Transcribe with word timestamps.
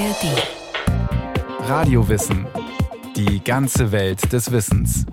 ARD. 0.00 1.68
Radiowissen. 1.68 2.46
Die 3.16 3.44
ganze 3.44 3.92
Welt 3.92 4.32
des 4.32 4.50
Wissens. 4.50 5.04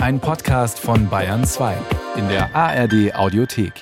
Ein 0.00 0.20
Podcast 0.20 0.78
von 0.78 1.10
Bayern 1.10 1.44
2 1.44 1.76
in 2.16 2.26
der 2.28 2.54
ARD 2.56 3.14
Audiothek. 3.14 3.74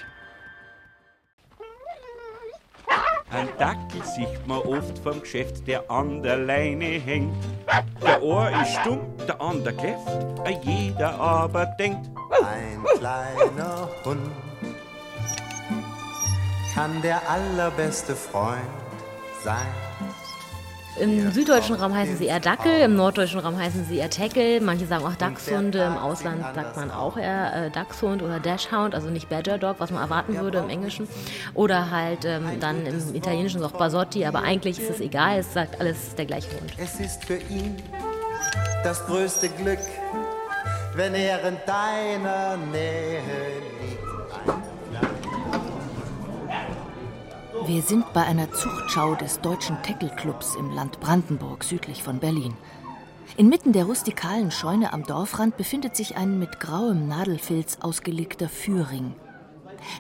Ein 3.31 3.49
Dackel 3.61 4.03
sieht 4.03 4.45
man 4.45 4.59
oft 4.63 4.99
vom 4.99 5.21
Geschäft, 5.21 5.69
der 5.69 5.89
an 5.89 6.21
der 6.21 6.39
Leine 6.39 6.99
hängt. 6.99 7.37
Der 8.05 8.21
Ohr 8.25 8.51
ist 8.61 8.75
stumm, 8.81 9.01
der 9.29 9.41
andere 9.41 9.73
kläfft, 9.73 10.65
jeder 10.65 11.15
aber 11.21 11.67
denkt. 11.79 12.11
Ein 12.45 12.83
kleiner 12.99 13.89
Hund 14.05 14.33
kann 16.75 17.03
der 17.03 17.21
allerbeste 17.31 18.17
Freund. 18.17 18.82
Im 21.01 21.33
süddeutschen 21.33 21.75
Raum 21.75 21.95
heißen 21.95 22.19
sie 22.19 22.27
eher 22.27 22.39
Dackel, 22.39 22.81
im 22.83 22.97
norddeutschen 22.97 23.41
Raum 23.41 23.59
heißen 23.59 23.87
sie 23.87 23.97
eher 23.97 24.11
Teckel. 24.11 24.61
Manche 24.61 24.87
sagen 24.87 25.07
auch 25.07 25.17
Dachshunde, 25.17 25.83
im 25.85 25.97
Ausland 25.97 26.45
sagt 26.55 26.77
man 26.77 26.91
auch 26.91 27.17
eher 27.17 27.55
äh, 27.55 27.71
Dachshund 27.71 28.23
oder 28.23 28.39
Dashhound, 28.41 28.95
also 28.95 29.09
nicht 29.09 29.31
Badger 29.31 29.57
Dog, 29.57 29.77
was 29.79 29.91
man 29.91 30.03
erwarten 30.03 30.39
würde 30.39 30.59
im 30.59 30.69
Englischen. 30.69 31.09
Oder 31.55 31.91
halt 31.91 32.27
ähm, 32.27 32.61
dann 32.61 32.85
im 32.85 33.15
Italienischen 33.15 33.65
auch 33.65 33.73
Basotti, 33.73 34.27
aber 34.27 34.43
eigentlich 34.43 34.79
ist 34.79 34.91
es 34.91 35.01
egal, 35.01 35.39
es 35.39 35.55
sagt 35.55 35.81
alles 35.81 36.15
der 36.15 36.27
gleiche 36.27 36.51
Hund. 36.61 36.75
Es 36.77 37.01
ist 37.01 37.25
für 37.25 37.39
ihn 37.39 37.77
das 38.85 39.05
größte 39.07 39.49
Glück, 39.49 39.81
wenn 40.95 41.15
er 41.15 41.43
in 41.49 41.57
deiner 41.67 42.59
Nähe 42.71 43.21
liegt. 43.81 44.82
Wir 47.67 47.81
sind 47.83 48.13
bei 48.13 48.25
einer 48.25 48.51
Zuchtschau 48.51 49.15
des 49.15 49.41
Deutschen 49.41 49.81
Tackle-Clubs 49.85 50.57
im 50.57 50.71
Land 50.71 50.99
Brandenburg 50.99 51.63
südlich 51.63 52.03
von 52.03 52.19
Berlin. 52.19 52.55
Inmitten 53.37 53.73
der 53.73 53.85
rustikalen 53.85 54.51
Scheune 54.51 54.93
am 54.93 55.05
Dorfrand 55.05 55.57
befindet 55.57 55.95
sich 55.95 56.17
ein 56.17 56.41
mit 56.41 56.59
grauem 56.59 57.07
Nadelfilz 57.07 57.79
ausgelegter 57.81 58.49
Führring. 58.49 59.15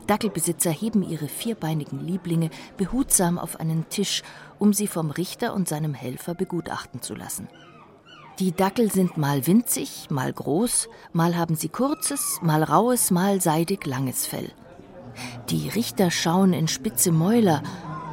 Dackelbesitzer 0.09 0.73
heben 0.73 1.05
ihre 1.05 1.28
vierbeinigen 1.28 2.01
Lieblinge 2.01 2.51
behutsam 2.77 3.39
auf 3.39 3.61
einen 3.61 3.89
Tisch, 3.89 4.25
um 4.58 4.73
sie 4.73 4.89
vom 4.89 5.12
Richter 5.12 5.55
und 5.55 5.69
seinem 5.69 5.95
Helfer 5.95 6.34
begutachten 6.34 7.01
zu 7.01 7.14
lassen. 7.14 7.47
Die 8.41 8.51
Dackel 8.51 8.91
sind 8.91 9.19
mal 9.19 9.47
winzig, 9.47 10.11
mal 10.11 10.33
groß, 10.33 10.89
mal 11.12 11.36
haben 11.36 11.55
sie 11.55 11.69
kurzes, 11.69 12.41
mal 12.42 12.64
raues, 12.64 13.12
mal 13.12 13.41
seidig 13.41 13.86
langes 13.86 14.27
Fell. 14.27 14.51
Die 15.50 15.68
Richter 15.68 16.10
schauen 16.10 16.52
in 16.52 16.68
spitze 16.68 17.12
Mäuler, 17.12 17.62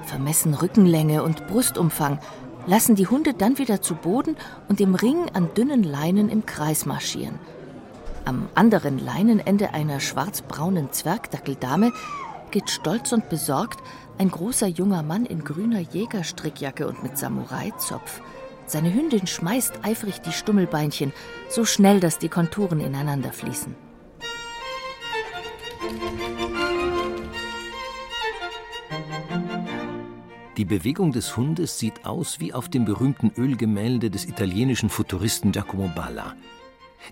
vermessen 0.06 0.54
Rückenlänge 0.54 1.24
und 1.24 1.48
Brustumfang, 1.48 2.20
lassen 2.66 2.96
die 2.96 3.08
Hunde 3.08 3.34
dann 3.34 3.58
wieder 3.58 3.82
zu 3.82 3.96
Boden 3.96 4.36
und 4.68 4.82
im 4.82 4.96
Ring 4.96 5.30
an 5.34 5.50
dünnen 5.56 5.84
Leinen 5.84 6.30
im 6.30 6.46
Kreis 6.46 6.86
marschieren. 6.86 7.40
Am 8.26 8.50
anderen 8.54 9.00
Leinenende 9.00 9.74
einer 9.74 10.00
schwarzbraunen 10.00 10.92
Zwergdackeldame 10.92 11.92
geht 12.52 12.70
stolz 12.70 13.12
und 13.12 13.30
besorgt 13.30 13.80
ein 14.18 14.30
großer 14.30 14.68
junger 14.68 15.02
Mann 15.02 15.26
in 15.26 15.44
grüner 15.44 15.80
Jägerstrickjacke 15.80 16.88
und 16.88 17.02
mit 17.02 17.18
Samurai-Zopf. 17.18 18.22
Seine 18.66 18.94
Hündin 18.94 19.26
schmeißt 19.26 19.80
eifrig 19.84 20.22
die 20.22 20.32
Stummelbeinchen, 20.32 21.14
so 21.50 21.66
schnell, 21.66 22.00
dass 22.00 22.20
die 22.20 22.30
Konturen 22.30 22.82
ineinander 22.82 23.32
fließen. 23.32 23.76
Die 30.60 30.66
Bewegung 30.66 31.14
des 31.14 31.38
Hundes 31.38 31.80
sieht 31.80 32.06
aus 32.06 32.42
wie 32.42 32.54
auf 32.54 32.68
dem 32.68 32.84
berühmten 32.84 33.32
Ölgemälde 33.38 34.10
des 34.10 34.26
italienischen 34.26 34.90
Futuristen 34.90 35.54
Giacomo 35.54 35.90
Balla. 35.96 36.36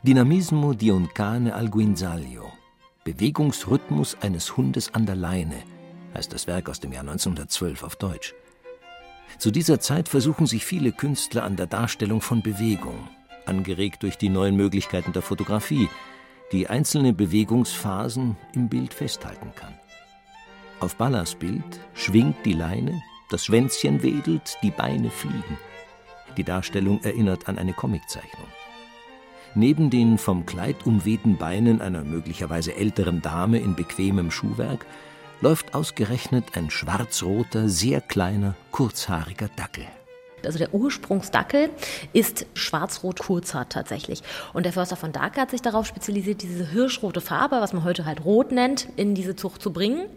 Dinamismo 0.04 0.74
di 0.74 0.92
un 0.92 1.08
cane 1.14 1.56
al 1.56 1.70
guinzaglio. 1.70 2.52
Bewegungsrhythmus 3.06 4.18
eines 4.20 4.58
Hundes 4.58 4.94
an 4.94 5.06
der 5.06 5.16
Leine, 5.16 5.64
heißt 6.14 6.34
das 6.34 6.46
Werk 6.46 6.68
aus 6.70 6.82
dem 6.82 6.92
Jahr 6.92 7.04
1912 7.04 7.84
auf 7.84 7.96
Deutsch. 7.96 8.36
Zu 9.38 9.50
dieser 9.50 9.80
Zeit 9.80 10.10
versuchen 10.10 10.46
sich 10.46 10.66
viele 10.66 10.92
Künstler 10.92 11.46
an 11.46 11.56
der 11.56 11.68
Darstellung 11.68 12.20
von 12.20 12.42
Bewegung, 12.42 13.08
angeregt 13.46 14.04
durch 14.04 14.18
die 14.18 14.28
neuen 14.28 14.58
Möglichkeiten 14.58 15.14
der 15.14 15.22
Fotografie, 15.22 15.88
die 16.52 16.68
einzelne 16.68 17.14
Bewegungsphasen 17.14 18.36
im 18.54 18.68
Bild 18.68 18.94
festhalten 18.94 19.54
kann. 19.56 19.74
Auf 20.82 20.98
Ballas 20.98 21.34
Bild 21.34 21.80
schwingt 21.94 22.46
die 22.46 22.52
Leine, 22.52 23.02
das 23.30 23.46
Schwänzchen 23.46 24.04
wedelt, 24.04 24.58
die 24.64 24.72
Beine 24.72 25.10
fliegen. 25.10 25.58
Die 26.38 26.44
Darstellung 26.44 27.02
erinnert 27.04 27.48
an 27.48 27.58
eine 27.58 27.74
Comiczeichnung. 27.74 28.48
Neben 29.56 29.90
den 29.90 30.18
vom 30.18 30.46
Kleid 30.46 30.86
umwehten 30.86 31.38
Beinen 31.38 31.82
einer 31.82 32.04
möglicherweise 32.04 32.76
älteren 32.76 33.22
Dame 33.22 33.60
in 33.60 33.76
bequemem 33.76 34.30
Schuhwerk 34.30 34.86
läuft 35.42 35.74
ausgerechnet 35.74 36.56
ein 36.56 36.70
schwarzroter, 36.70 37.70
sehr 37.70 38.02
kleiner, 38.02 38.56
kurzhaariger 38.72 39.50
Dackel. 39.56 39.88
Also 40.46 40.60
der 40.60 40.74
Ursprungsdackel 40.74 41.70
ist 42.14 42.46
schwarz-rot 42.54 43.20
Kurzhaar 43.20 43.68
tatsächlich. 43.70 44.22
Und 44.54 44.66
der 44.66 44.74
Förster 44.74 44.96
von 44.96 45.12
Dacke 45.12 45.42
hat 45.42 45.52
sich 45.52 45.62
darauf 45.62 45.88
spezialisiert, 45.88 46.44
diese 46.44 46.70
hirschrote 46.70 47.22
Farbe, 47.22 47.58
was 47.60 47.74
man 47.74 47.84
heute 47.84 48.06
halt 48.06 48.24
rot 48.24 48.52
nennt, 48.52 48.88
in 48.98 49.16
diese 49.16 49.36
Zucht 49.36 49.62
zu 49.62 49.74
bringen. 49.74 50.08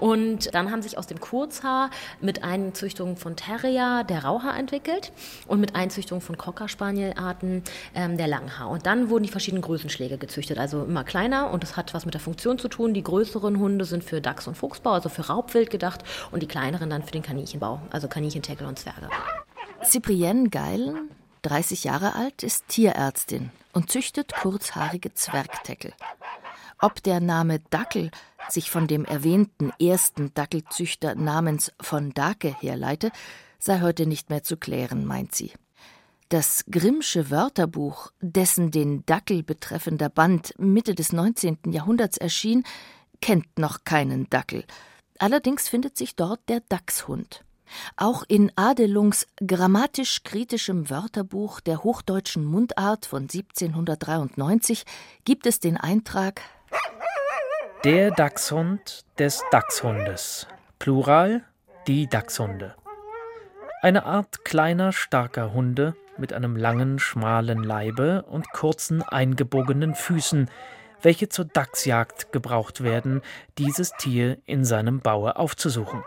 Und 0.00 0.52
dann 0.54 0.70
haben 0.70 0.82
sich 0.82 0.98
aus 0.98 1.06
dem 1.06 1.20
Kurzhaar 1.20 1.90
mit 2.20 2.42
Einzüchtungen 2.42 3.16
von 3.16 3.36
Terrier 3.36 4.04
der 4.04 4.24
Rauhaar 4.24 4.56
entwickelt 4.58 5.12
und 5.46 5.60
mit 5.60 5.76
Einzüchtungen 5.76 6.20
von 6.20 6.36
Cocker 6.36 6.68
Spaniel-Arten 6.68 7.62
ähm, 7.94 8.16
der 8.16 8.26
Langhaar. 8.26 8.70
Und 8.70 8.86
dann 8.86 9.10
wurden 9.10 9.24
die 9.24 9.30
verschiedenen 9.30 9.62
Größenschläge 9.62 10.18
gezüchtet, 10.18 10.58
also 10.58 10.82
immer 10.82 11.04
kleiner. 11.04 11.50
Und 11.50 11.62
das 11.62 11.76
hat 11.76 11.94
was 11.94 12.04
mit 12.04 12.14
der 12.14 12.20
Funktion 12.20 12.58
zu 12.58 12.68
tun. 12.68 12.94
Die 12.94 13.02
größeren 13.02 13.58
Hunde 13.58 13.84
sind 13.84 14.02
für 14.02 14.20
Dachs- 14.20 14.48
und 14.48 14.56
Fuchsbau, 14.56 14.90
also 14.90 15.08
für 15.08 15.28
Raubwild 15.28 15.70
gedacht, 15.70 16.02
und 16.32 16.42
die 16.42 16.48
kleineren 16.48 16.90
dann 16.90 17.02
für 17.02 17.12
den 17.12 17.22
Kaninchenbau, 17.22 17.80
also 17.90 18.08
Kaninchen, 18.08 18.42
Teckel 18.42 18.66
und 18.66 18.78
Zwerge. 18.78 19.08
Cyprienne 19.84 20.50
Geilen, 20.50 21.10
30 21.42 21.84
Jahre 21.84 22.14
alt, 22.14 22.42
ist 22.42 22.68
Tierärztin 22.68 23.50
und 23.72 23.90
züchtet 23.90 24.32
kurzhaarige 24.34 25.14
Zwergteckel. 25.14 25.92
Ob 26.80 27.02
der 27.02 27.20
Name 27.20 27.60
Dackel 27.70 28.10
sich 28.48 28.70
von 28.70 28.86
dem 28.86 29.04
erwähnten 29.04 29.72
ersten 29.80 30.32
Dackelzüchter 30.34 31.14
namens 31.14 31.72
von 31.80 32.12
Dake 32.12 32.54
herleite, 32.60 33.10
sei 33.58 33.80
heute 33.80 34.06
nicht 34.06 34.30
mehr 34.30 34.42
zu 34.42 34.56
klären, 34.56 35.04
meint 35.04 35.34
sie. 35.34 35.52
Das 36.28 36.64
Grimmsche 36.70 37.30
Wörterbuch, 37.30 38.12
dessen 38.20 38.70
den 38.70 39.06
Dackel 39.06 39.42
betreffender 39.42 40.10
Band 40.10 40.54
Mitte 40.58 40.94
des 40.94 41.12
19. 41.12 41.58
Jahrhunderts 41.70 42.18
erschien, 42.18 42.64
kennt 43.20 43.58
noch 43.58 43.84
keinen 43.84 44.28
Dackel. 44.28 44.64
Allerdings 45.18 45.68
findet 45.68 45.96
sich 45.96 46.14
dort 46.14 46.40
der 46.48 46.60
Dachshund. 46.68 47.44
Auch 47.96 48.24
in 48.28 48.52
Adelungs 48.56 49.26
grammatisch 49.44 50.22
kritischem 50.24 50.90
Wörterbuch 50.90 51.60
der 51.60 51.82
hochdeutschen 51.84 52.44
Mundart 52.44 53.06
von 53.06 53.22
1793 53.22 54.84
gibt 55.24 55.46
es 55.46 55.60
den 55.60 55.76
Eintrag 55.76 56.40
Der 57.84 58.10
Dachshund 58.10 59.04
des 59.18 59.42
Dachshundes. 59.50 60.46
Plural 60.78 61.44
die 61.86 62.06
Dachshunde. 62.06 62.74
Eine 63.80 64.04
Art 64.04 64.44
kleiner, 64.44 64.92
starker 64.92 65.52
Hunde 65.52 65.94
mit 66.18 66.32
einem 66.32 66.56
langen, 66.56 66.98
schmalen 66.98 67.62
Leibe 67.62 68.22
und 68.22 68.50
kurzen, 68.52 69.02
eingebogenen 69.02 69.94
Füßen, 69.94 70.50
welche 71.00 71.28
zur 71.28 71.44
Dachsjagd 71.44 72.32
gebraucht 72.32 72.82
werden, 72.82 73.22
dieses 73.56 73.92
Tier 73.92 74.38
in 74.46 74.64
seinem 74.64 75.00
Baue 75.00 75.36
aufzusuchen. 75.36 76.02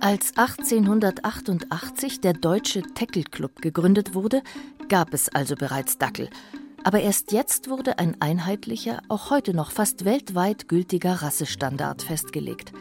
Als 0.00 0.36
1888 0.36 2.20
der 2.20 2.32
Deutsche 2.32 2.82
Tackle 2.94 3.24
Club 3.24 3.60
gegründet 3.60 4.14
wurde, 4.14 4.42
gab 4.88 5.12
es 5.14 5.28
also 5.28 5.56
bereits 5.56 5.98
Dackel. 5.98 6.30
Aber 6.84 7.00
erst 7.00 7.32
jetzt 7.32 7.68
wurde 7.68 7.98
ein 7.98 8.16
einheitlicher, 8.20 9.02
auch 9.08 9.30
heute 9.30 9.52
noch 9.52 9.70
fast 9.70 10.04
weltweit 10.04 10.68
gültiger 10.68 11.22
Rassestandard 11.22 12.02
festgelegt. 12.02 12.72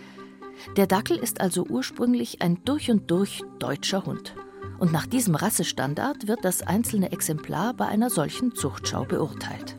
Der 0.78 0.88
Dackel 0.88 1.18
ist 1.18 1.42
also 1.42 1.66
ursprünglich 1.66 2.42
ein 2.42 2.64
durch 2.64 2.90
und 2.90 3.12
durch 3.12 3.42
deutscher 3.60 4.06
Hund. 4.06 4.36
Und 4.78 4.94
nach 4.94 5.06
diesem 5.06 5.36
Rassestandard 5.36 6.28
wird 6.28 6.46
das 6.46 6.62
einzelne 6.62 7.12
Exemplar 7.12 7.74
bei 7.74 7.86
einer 7.88 8.10
solchen 8.10 8.56
Zuchtschau 8.56 9.04
beurteilt. 9.04 9.78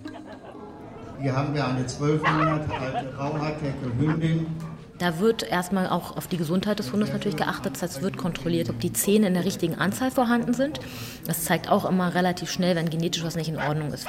Hier 1.20 1.34
haben 1.36 1.54
wir 1.54 1.66
eine 1.66 1.86
zwölf 1.86 2.22
Monate 2.22 2.70
alte 2.74 3.16
Rauhaarteckel-Hündin 3.16 4.46
Da 5.00 5.18
wird 5.18 5.42
erstmal 5.42 5.88
auch 5.88 6.18
auf 6.18 6.26
die 6.26 6.36
Gesundheit 6.36 6.78
des 6.78 6.92
Hundes 6.92 7.10
natürlich 7.10 7.38
geachtet. 7.38 7.72
Das 7.72 7.82
heißt, 7.82 7.96
es 7.96 8.02
wird 8.02 8.18
kontrolliert, 8.18 8.68
ob 8.68 8.78
die 8.80 8.92
Zähne 8.92 9.28
in 9.28 9.34
der 9.34 9.46
richtigen 9.46 9.76
Anzahl 9.76 10.10
vorhanden 10.10 10.52
sind. 10.52 10.78
Das 11.26 11.44
zeigt 11.44 11.70
auch 11.70 11.86
immer 11.86 12.14
relativ 12.14 12.50
schnell, 12.50 12.76
wenn 12.76 12.90
genetisch 12.90 13.24
was 13.24 13.34
nicht 13.34 13.48
in 13.48 13.56
Ordnung 13.56 13.94
ist. 13.94 14.06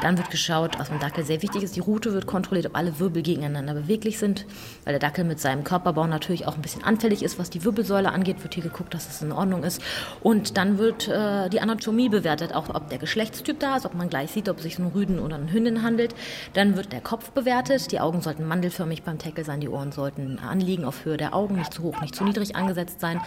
Dann 0.00 0.18
wird 0.18 0.30
geschaut, 0.30 0.80
was 0.80 0.88
beim 0.88 0.98
Dackel 0.98 1.24
sehr 1.24 1.42
wichtig 1.42 1.62
ist, 1.62 1.76
die 1.76 1.80
Route 1.80 2.12
wird 2.12 2.26
kontrolliert, 2.26 2.66
ob 2.66 2.76
alle 2.76 2.98
Wirbel 2.98 3.22
gegeneinander 3.22 3.74
beweglich 3.74 4.18
sind. 4.18 4.44
Weil 4.84 4.94
der 4.94 4.98
Dackel 4.98 5.24
mit 5.24 5.38
seinem 5.38 5.62
Körperbau 5.62 6.08
natürlich 6.08 6.44
auch 6.48 6.56
ein 6.56 6.62
bisschen 6.62 6.82
anfällig 6.82 7.22
ist, 7.22 7.38
was 7.38 7.48
die 7.48 7.62
Wirbelsäule 7.64 8.10
angeht, 8.10 8.42
wird 8.42 8.54
hier 8.54 8.64
geguckt, 8.64 8.94
dass 8.94 9.08
es 9.08 9.22
in 9.22 9.30
Ordnung 9.30 9.62
ist. 9.62 9.80
Und 10.24 10.56
dann 10.56 10.76
wird 10.76 11.06
äh, 11.06 11.50
die 11.50 11.60
Anatomie 11.60 12.08
bewertet, 12.08 12.52
auch 12.52 12.68
ob 12.74 12.88
der 12.88 12.98
Geschlechtstyp 12.98 13.60
da 13.60 13.76
ist, 13.76 13.86
ob 13.86 13.94
man 13.94 14.08
gleich 14.08 14.32
sieht, 14.32 14.48
ob 14.48 14.56
es 14.56 14.64
sich 14.64 14.76
um 14.80 14.86
einen 14.86 14.94
Rüden 14.94 15.20
oder 15.20 15.36
eine 15.36 15.52
Hündin 15.52 15.84
handelt. 15.84 16.16
Dann 16.54 16.74
wird 16.74 16.92
der 16.92 17.00
Kopf 17.00 17.30
bewertet. 17.30 17.92
Die 17.92 18.00
Augen 18.00 18.22
sollten 18.22 18.44
mandelförmig 18.44 19.04
beim 19.04 19.18
Tackle 19.18 19.44
sein, 19.44 19.60
die 19.60 19.68
Ohren 19.68 19.92
sollten 19.92 20.31
Anliegen 20.38 20.84
auf 20.84 21.04
Höhe 21.04 21.16
der 21.16 21.34
Augen, 21.34 21.56
nicht 21.56 21.72
zu 21.72 21.82
hoch, 21.82 22.00
nicht 22.00 22.14
zu 22.14 22.24
niedrig 22.24 22.56
angesetzt 22.56 23.00
sein. 23.00 23.20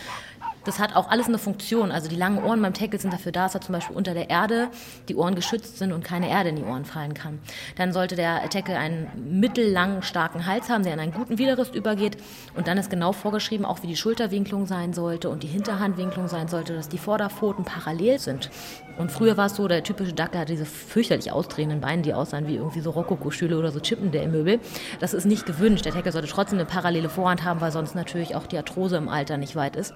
Das 0.65 0.79
hat 0.79 0.95
auch 0.95 1.09
alles 1.09 1.27
eine 1.27 1.37
Funktion. 1.37 1.91
Also 1.91 2.09
die 2.09 2.15
langen 2.15 2.43
Ohren 2.43 2.61
beim 2.61 2.73
Tackle 2.73 2.99
sind 2.99 3.13
dafür 3.13 3.31
da, 3.31 3.43
dass 3.43 3.55
er 3.55 3.61
zum 3.61 3.73
Beispiel 3.73 3.95
unter 3.95 4.13
der 4.13 4.29
Erde 4.29 4.69
die 5.07 5.15
Ohren 5.15 5.35
geschützt 5.35 5.77
sind 5.77 5.93
und 5.93 6.03
keine 6.03 6.29
Erde 6.29 6.49
in 6.49 6.55
die 6.57 6.63
Ohren 6.63 6.85
fallen 6.85 7.13
kann. 7.13 7.39
Dann 7.77 7.93
sollte 7.93 8.15
der 8.15 8.49
Tackle 8.49 8.77
einen 8.77 9.39
mittellangen, 9.39 10.01
starken 10.01 10.45
Hals 10.45 10.69
haben, 10.69 10.83
der 10.83 10.93
in 10.93 10.99
einen 10.99 11.13
guten 11.13 11.37
Widerriss 11.37 11.69
übergeht. 11.69 12.17
Und 12.55 12.67
dann 12.67 12.77
ist 12.77 12.89
genau 12.89 13.11
vorgeschrieben, 13.11 13.65
auch 13.65 13.83
wie 13.83 13.87
die 13.87 13.95
Schulterwinklung 13.95 14.65
sein 14.65 14.93
sollte 14.93 15.29
und 15.29 15.43
die 15.43 15.47
Hinterhandwinklung 15.47 16.27
sein 16.27 16.47
sollte, 16.47 16.73
dass 16.73 16.89
die 16.89 16.97
Vorderpfoten 16.97 17.63
parallel 17.63 18.19
sind. 18.19 18.49
Und 18.97 19.11
früher 19.11 19.37
war 19.37 19.47
es 19.47 19.55
so, 19.55 19.67
der 19.67 19.83
typische 19.83 20.13
Dackel 20.13 20.39
hat 20.39 20.49
diese 20.49 20.65
fürchterlich 20.65 21.31
ausdrehenden 21.31 21.81
Beine, 21.81 22.01
die 22.01 22.13
aussahen 22.13 22.47
wie 22.47 22.55
irgendwie 22.55 22.79
so 22.79 22.91
Rokoko-Stühle 22.91 23.57
oder 23.57 23.71
so 23.71 23.79
Chippendale-Möbel. 23.79 24.59
Das 24.99 25.13
ist 25.13 25.25
nicht 25.25 25.45
gewünscht. 25.45 25.85
Der 25.85 25.93
Tackle 25.93 26.11
sollte 26.11 26.27
trotzdem 26.27 26.57
eine 26.57 26.65
parallele 26.65 27.09
Vorhand 27.09 27.43
haben, 27.43 27.61
weil 27.61 27.71
sonst 27.71 27.93
natürlich 27.93 28.35
auch 28.35 28.47
die 28.47 28.57
Arthrose 28.57 28.97
im 28.97 29.09
Alter 29.09 29.37
nicht 29.37 29.55
weit 29.55 29.75
ist. 29.75 29.93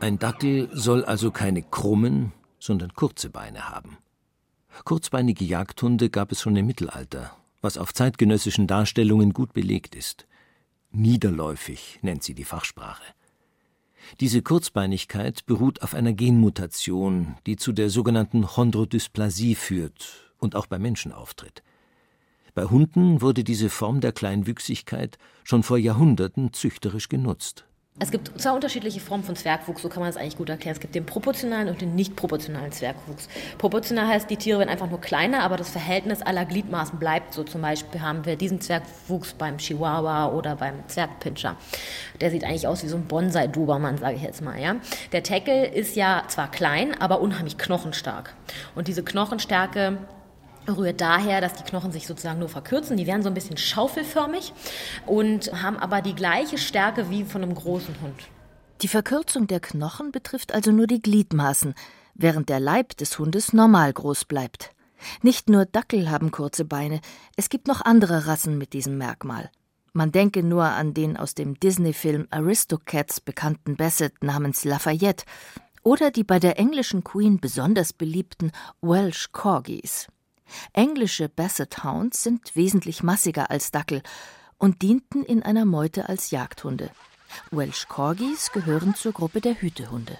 Ein 0.00 0.18
Dackel 0.18 0.70
soll 0.72 1.04
also 1.04 1.30
keine 1.30 1.62
krummen, 1.62 2.32
sondern 2.58 2.94
kurze 2.94 3.28
Beine 3.28 3.68
haben. 3.68 3.98
Kurzbeinige 4.84 5.44
Jagdhunde 5.44 6.08
gab 6.08 6.32
es 6.32 6.40
schon 6.40 6.56
im 6.56 6.64
Mittelalter, 6.64 7.36
was 7.60 7.76
auf 7.76 7.92
zeitgenössischen 7.92 8.66
Darstellungen 8.66 9.34
gut 9.34 9.52
belegt 9.52 9.94
ist. 9.94 10.26
Niederläufig 10.90 11.98
nennt 12.00 12.22
sie 12.22 12.34
die 12.34 12.44
Fachsprache. 12.44 13.02
Diese 14.20 14.40
Kurzbeinigkeit 14.40 15.44
beruht 15.44 15.82
auf 15.82 15.94
einer 15.94 16.14
Genmutation, 16.14 17.36
die 17.46 17.56
zu 17.56 17.72
der 17.72 17.90
sogenannten 17.90 18.46
Chondrodysplasie 18.46 19.54
führt 19.54 20.32
und 20.38 20.56
auch 20.56 20.66
bei 20.66 20.78
Menschen 20.78 21.12
auftritt. 21.12 21.62
Bei 22.54 22.64
Hunden 22.64 23.20
wurde 23.20 23.44
diese 23.44 23.68
Form 23.68 24.00
der 24.00 24.12
Kleinwüchsigkeit 24.12 25.18
schon 25.44 25.62
vor 25.62 25.76
Jahrhunderten 25.76 26.54
züchterisch 26.54 27.10
genutzt. 27.10 27.66
Es 28.02 28.10
gibt 28.10 28.40
zwei 28.40 28.52
unterschiedliche 28.52 28.98
Formen 28.98 29.24
von 29.24 29.36
Zwergwuchs, 29.36 29.82
so 29.82 29.90
kann 29.90 30.00
man 30.00 30.08
das 30.08 30.16
eigentlich 30.16 30.38
gut 30.38 30.48
erklären. 30.48 30.74
Es 30.74 30.80
gibt 30.80 30.94
den 30.94 31.04
proportionalen 31.04 31.68
und 31.68 31.82
den 31.82 31.94
nicht 31.94 32.16
proportionalen 32.16 32.72
Zwergwuchs. 32.72 33.28
Proportional 33.58 34.08
heißt, 34.08 34.30
die 34.30 34.38
Tiere 34.38 34.58
werden 34.58 34.70
einfach 34.70 34.88
nur 34.88 35.02
kleiner, 35.02 35.42
aber 35.42 35.58
das 35.58 35.68
Verhältnis 35.68 36.22
aller 36.22 36.46
Gliedmaßen 36.46 36.98
bleibt 36.98 37.34
so. 37.34 37.44
Zum 37.44 37.60
Beispiel 37.60 38.00
haben 38.00 38.24
wir 38.24 38.36
diesen 38.36 38.62
Zwergwuchs 38.62 39.34
beim 39.34 39.58
Chihuahua 39.58 40.32
oder 40.32 40.56
beim 40.56 40.76
Zwergpinscher. 40.86 41.56
Der 42.22 42.30
sieht 42.30 42.42
eigentlich 42.42 42.66
aus 42.66 42.82
wie 42.82 42.88
so 42.88 42.96
ein 42.96 43.04
Bonsai-Dobermann, 43.04 43.98
sage 43.98 44.16
ich 44.16 44.22
jetzt 44.22 44.40
mal. 44.40 44.58
Ja? 44.58 44.76
Der 45.12 45.22
Tackle 45.22 45.66
ist 45.66 45.94
ja 45.94 46.22
zwar 46.28 46.50
klein, 46.50 46.98
aber 46.98 47.20
unheimlich 47.20 47.58
knochenstark. 47.58 48.34
Und 48.74 48.88
diese 48.88 49.02
Knochenstärke 49.02 49.98
rührt 50.70 51.00
daher, 51.00 51.40
dass 51.40 51.54
die 51.54 51.62
Knochen 51.62 51.92
sich 51.92 52.06
sozusagen 52.06 52.38
nur 52.38 52.48
verkürzen. 52.48 52.96
Die 52.96 53.06
werden 53.06 53.22
so 53.22 53.28
ein 53.28 53.34
bisschen 53.34 53.56
schaufelförmig 53.56 54.52
und 55.06 55.52
haben 55.62 55.76
aber 55.76 56.02
die 56.02 56.14
gleiche 56.14 56.58
Stärke 56.58 57.10
wie 57.10 57.24
von 57.24 57.42
einem 57.42 57.54
großen 57.54 57.94
Hund. 58.00 58.28
Die 58.82 58.88
Verkürzung 58.88 59.46
der 59.46 59.60
Knochen 59.60 60.10
betrifft 60.10 60.52
also 60.54 60.72
nur 60.72 60.86
die 60.86 61.02
Gliedmaßen, 61.02 61.74
während 62.14 62.48
der 62.48 62.60
Leib 62.60 62.96
des 62.96 63.18
Hundes 63.18 63.52
normal 63.52 63.92
groß 63.92 64.24
bleibt. 64.24 64.70
Nicht 65.22 65.48
nur 65.48 65.66
Dackel 65.66 66.10
haben 66.10 66.30
kurze 66.30 66.64
Beine, 66.64 67.00
es 67.36 67.48
gibt 67.48 67.66
noch 67.66 67.80
andere 67.82 68.26
Rassen 68.26 68.58
mit 68.58 68.72
diesem 68.72 68.98
Merkmal. 68.98 69.50
Man 69.92 70.12
denke 70.12 70.42
nur 70.42 70.64
an 70.64 70.94
den 70.94 71.16
aus 71.16 71.34
dem 71.34 71.58
Disney-Film 71.58 72.28
Aristocats 72.30 73.20
bekannten 73.20 73.76
Bassett 73.76 74.22
namens 74.22 74.64
Lafayette 74.64 75.24
oder 75.82 76.10
die 76.10 76.24
bei 76.24 76.38
der 76.38 76.58
englischen 76.58 77.02
Queen 77.02 77.40
besonders 77.40 77.92
beliebten 77.92 78.52
Welsh 78.82 79.32
Corgis. 79.32 80.06
Englische 80.72 81.28
Basset 81.28 81.84
Hounds 81.84 82.22
sind 82.22 82.54
wesentlich 82.56 83.02
massiger 83.02 83.50
als 83.50 83.70
Dackel 83.70 84.02
und 84.58 84.82
dienten 84.82 85.24
in 85.24 85.42
einer 85.42 85.64
Meute 85.64 86.08
als 86.08 86.30
Jagdhunde. 86.30 86.90
Welsh 87.50 87.86
Corgis 87.88 88.52
gehören 88.52 88.94
zur 88.94 89.12
Gruppe 89.12 89.40
der 89.40 89.60
Hütehunde. 89.60 90.18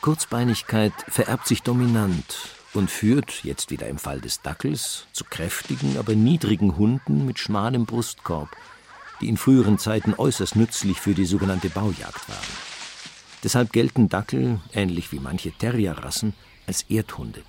Kurzbeinigkeit 0.00 0.92
vererbt 1.08 1.46
sich 1.46 1.62
dominant 1.62 2.48
und 2.74 2.90
führt, 2.90 3.44
jetzt 3.44 3.70
wieder 3.70 3.88
im 3.88 3.98
Fall 3.98 4.20
des 4.20 4.40
Dackels, 4.40 5.06
zu 5.12 5.24
kräftigen, 5.24 5.96
aber 5.98 6.14
niedrigen 6.14 6.76
Hunden 6.76 7.26
mit 7.26 7.38
schmalem 7.38 7.86
Brustkorb, 7.86 8.48
die 9.20 9.28
in 9.28 9.36
früheren 9.36 9.78
Zeiten 9.78 10.14
äußerst 10.14 10.56
nützlich 10.56 11.00
für 11.00 11.14
die 11.14 11.26
sogenannte 11.26 11.70
Baujagd 11.70 12.28
waren. 12.28 12.72
Deshalb 13.44 13.72
gelten 13.72 14.08
Dackel, 14.08 14.60
ähnlich 14.72 15.12
wie 15.12 15.20
manche 15.20 15.52
Terrierrassen, 15.52 16.34
als 16.66 16.82
Erdhunde. 16.88 17.42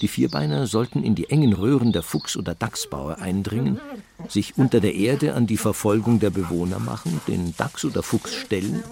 Die 0.00 0.08
Vierbeiner 0.08 0.66
sollten 0.66 1.02
in 1.02 1.14
die 1.14 1.28
engen 1.28 1.52
Röhren 1.52 1.92
der 1.92 2.02
Fuchs- 2.02 2.36
oder 2.36 2.54
Dachsbaue 2.54 3.18
eindringen, 3.18 3.80
sich 4.28 4.56
unter 4.56 4.80
der 4.80 4.94
Erde 4.94 5.34
an 5.34 5.46
die 5.46 5.58
Verfolgung 5.58 6.20
der 6.20 6.30
Bewohner 6.30 6.78
machen, 6.78 7.20
den 7.28 7.54
Dachs 7.56 7.84
oder 7.84 8.02
Fuchs 8.02 8.34
stellen 8.34 8.82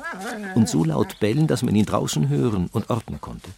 und 0.55 0.69
so 0.69 0.85
laut 0.85 1.19
bellen, 1.19 1.47
dass 1.47 1.63
man 1.63 1.75
ihn 1.75 1.87
draußen 1.87 2.29
hören 2.29 2.69
und 2.73 2.91
orten 2.91 3.21
konnte. 3.21 3.49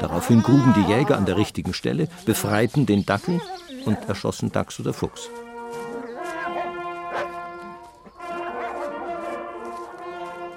Daraufhin 0.00 0.42
gruben 0.42 0.74
die 0.74 0.92
Jäger 0.92 1.16
an 1.16 1.26
der 1.26 1.36
richtigen 1.36 1.74
Stelle, 1.74 2.08
befreiten 2.24 2.86
den 2.86 3.06
Dackel 3.06 3.40
und 3.84 3.98
erschossen 4.08 4.50
Dachs 4.50 4.80
oder 4.80 4.92
Fuchs. 4.92 5.28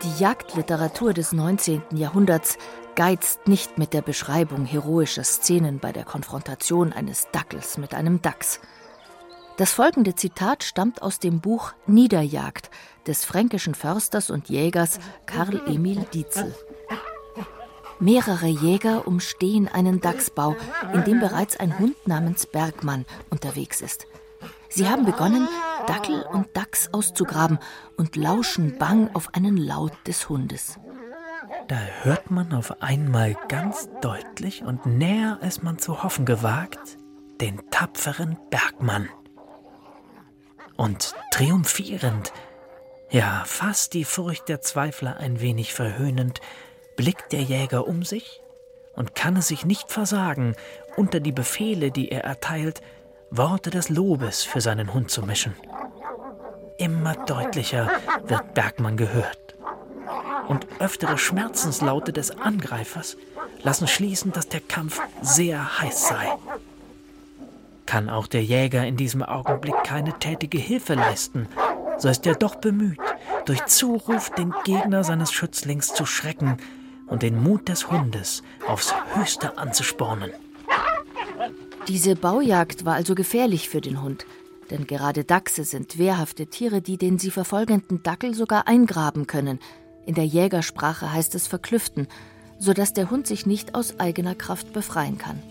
Die 0.04 0.22
Jagdliteratur 0.22 1.14
des 1.14 1.34
19. 1.34 1.82
Jahrhunderts 1.96 2.58
geizt 2.96 3.48
nicht 3.48 3.78
mit 3.78 3.94
der 3.94 4.02
Beschreibung 4.02 4.66
heroischer 4.66 5.24
Szenen 5.24 5.80
bei 5.80 5.92
der 5.92 6.06
Konfrontation 6.06 6.94
eines 6.94 7.28
Dackels 7.32 7.78
mit 7.78 7.94
einem 7.94 8.22
Dachs. 8.22 8.60
Das 9.58 9.72
folgende 9.72 10.16
Zitat 10.16 10.64
stammt 10.64 11.02
aus 11.02 11.20
dem 11.20 11.40
Buch 11.40 11.74
Niederjagd 11.88 12.70
des 13.08 13.24
fränkischen 13.24 13.76
Försters 13.76 14.30
und 14.30 14.50
Jägers 14.50 15.00
Karl 15.26 15.62
Emil 15.68 16.06
Dietzel. 16.14 16.54
Mehrere 18.00 18.48
Jäger 18.48 19.08
umstehen 19.08 19.70
einen 19.70 20.02
Dachsbau, 20.02 20.56
in 20.94 21.06
dem 21.06 21.22
bereits 21.22 21.58
ein 21.58 21.80
Hund 21.80 21.96
namens 22.06 22.46
Bergmann 22.46 23.06
unterwegs 23.30 23.80
ist. 23.80 24.08
Sie 24.68 24.90
haben 24.90 25.06
begonnen, 25.06 25.48
Dackel 25.88 26.22
und 26.24 26.48
Dachs 26.58 26.90
auszugraben 26.92 27.60
und 27.96 28.18
lauschen 28.18 28.78
bang 28.78 29.10
auf 29.14 29.34
einen 29.34 29.56
Laut 29.56 29.94
des 30.06 30.28
Hundes. 30.28 30.78
Da 31.68 31.78
hört 32.04 32.32
man 32.32 32.54
auf 32.54 32.82
einmal 32.82 33.36
ganz 33.48 33.90
deutlich 34.02 34.64
und 34.64 34.86
näher 34.86 35.40
als 35.42 35.64
man 35.64 35.80
zu 35.80 36.04
hoffen 36.04 36.26
gewagt, 36.26 36.98
den 37.42 37.70
tapferen 37.72 38.38
Bergmann. 38.50 39.10
Und 40.78 41.16
triumphierend, 41.32 42.34
ja 43.10 43.44
fast 43.46 43.94
die 43.94 44.06
Furcht 44.06 44.50
der 44.50 44.62
Zweifler 44.62 45.18
ein 45.18 45.42
wenig 45.42 45.74
verhöhnend, 45.74 46.42
blickt 46.98 47.32
der 47.32 47.42
Jäger 47.42 47.88
um 47.88 48.04
sich 48.04 48.42
und 48.96 49.16
kann 49.16 49.36
es 49.38 49.48
sich 49.48 49.66
nicht 49.66 49.92
versagen, 49.92 50.56
unter 50.96 51.20
die 51.20 51.32
Befehle, 51.32 51.92
die 51.92 52.10
er 52.10 52.24
erteilt, 52.24 52.82
Worte 53.32 53.70
des 53.70 53.90
Lobes 53.90 54.44
für 54.44 54.62
seinen 54.62 54.94
Hund 54.94 55.12
zu 55.12 55.24
mischen. 55.24 55.56
Immer 56.78 57.16
deutlicher 57.26 57.90
wird 58.28 58.54
Bergmann 58.54 58.98
gehört 58.98 59.46
und 60.48 60.68
öftere 60.80 61.18
Schmerzenslaute 61.18 62.14
des 62.14 62.32
Angreifers 62.40 63.18
lassen 63.64 63.88
schließen, 63.88 64.32
dass 64.32 64.48
der 64.48 64.62
Kampf 64.62 65.02
sehr 65.22 65.82
heiß 65.82 66.08
sei. 66.08 66.38
Kann 67.86 68.10
auch 68.10 68.28
der 68.28 68.44
Jäger 68.44 68.86
in 68.86 68.98
diesem 68.98 69.24
Augenblick 69.24 69.76
keine 69.84 70.18
tätige 70.18 70.58
Hilfe 70.58 70.96
leisten, 70.96 71.48
so 71.98 72.10
ist 72.10 72.26
er 72.26 72.36
doch 72.36 72.56
bemüht, 72.56 73.00
durch 73.46 73.66
Zuruf 73.66 74.30
den 74.32 74.54
Gegner 74.64 75.04
seines 75.04 75.32
Schützlings 75.32 75.94
zu 75.94 76.06
schrecken 76.06 76.58
und 77.08 77.22
den 77.22 77.42
Mut 77.42 77.70
des 77.70 77.92
Hundes 77.92 78.44
aufs 78.68 78.94
Höchste 79.14 79.58
anzuspornen. 79.58 80.32
Diese 81.88 82.16
Baujagd 82.16 82.86
war 82.86 82.96
also 82.96 83.14
gefährlich 83.14 83.70
für 83.70 83.82
den 83.82 84.02
Hund, 84.02 84.26
denn 84.72 84.88
gerade 84.88 85.24
Dachse 85.24 85.64
sind 85.64 86.00
wehrhafte 86.00 86.48
Tiere, 86.48 86.82
die 86.82 86.98
den 86.98 87.20
sie 87.20 87.30
verfolgenden 87.30 88.02
Dackel 88.02 88.34
sogar 88.34 88.68
eingraben 88.68 89.28
können– 89.28 89.60
in 90.06 90.16
der 90.16 90.26
Jägersprache 90.26 91.12
heißt 91.12 91.36
es 91.36 91.48
verklüften, 91.48 92.08
sodass 92.60 92.94
der 92.94 93.10
Hund 93.10 93.28
sich 93.28 93.46
nicht 93.46 93.76
aus 93.76 94.00
eigener 94.00 94.36
Kraft 94.36 94.74
befreien 94.74 95.18
kann. 95.18 95.42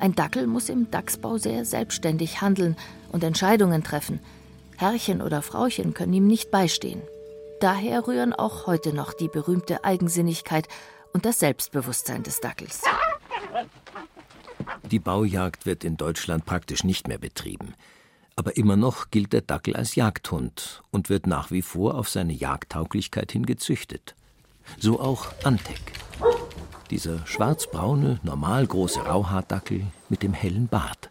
Ein 0.00 0.14
Dackel 0.14 0.46
muss 0.46 0.68
im 0.68 0.90
Dachsbau 0.90 1.38
sehr 1.38 1.64
selbstständig 1.64 2.40
handeln 2.40 2.76
und 3.12 3.24
Entscheidungen 3.24 3.84
treffen. 3.84 4.20
Herrchen 4.76 5.22
oder 5.22 5.42
Frauchen 5.42 5.94
können 5.94 6.12
ihm 6.12 6.26
nicht 6.26 6.50
beistehen. 6.50 7.00
Daher 7.60 8.06
rühren 8.06 8.32
auch 8.32 8.66
heute 8.66 8.92
noch 8.92 9.12
die 9.14 9.28
berühmte 9.28 9.84
Eigensinnigkeit 9.84 10.68
und 11.12 11.24
das 11.24 11.38
Selbstbewusstsein 11.38 12.22
des 12.22 12.40
Dackels. 12.40 12.82
Die 14.90 14.98
Baujagd 14.98 15.64
wird 15.64 15.84
in 15.84 15.96
Deutschland 15.96 16.44
praktisch 16.44 16.84
nicht 16.84 17.08
mehr 17.08 17.18
betrieben. 17.18 17.74
Aber 18.36 18.56
immer 18.56 18.76
noch 18.76 19.10
gilt 19.10 19.32
der 19.32 19.42
Dackel 19.42 19.76
als 19.76 19.94
Jagdhund 19.94 20.82
und 20.90 21.08
wird 21.08 21.26
nach 21.26 21.50
wie 21.50 21.62
vor 21.62 21.94
auf 21.94 22.08
seine 22.08 22.32
Jagdtauglichkeit 22.32 23.30
hin 23.30 23.46
gezüchtet. 23.46 24.14
So 24.78 25.00
auch 25.00 25.32
Antek. 25.44 25.92
Dieser 26.90 27.24
schwarzbraune, 27.26 28.20
normal 28.22 28.66
große 28.66 29.00
Rauhaardackel 29.00 29.86
mit 30.08 30.22
dem 30.22 30.32
hellen 30.32 30.68
Bart. 30.68 31.10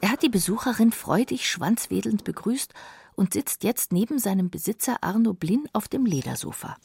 Er 0.00 0.10
hat 0.10 0.22
die 0.22 0.28
Besucherin 0.28 0.92
freudig 0.92 1.48
schwanzwedelnd 1.48 2.24
begrüßt 2.24 2.72
und 3.14 3.32
sitzt 3.32 3.62
jetzt 3.64 3.92
neben 3.92 4.18
seinem 4.18 4.50
Besitzer 4.50 5.02
Arno 5.02 5.34
Blin 5.34 5.68
auf 5.72 5.88
dem 5.88 6.06
Ledersofa. 6.06 6.76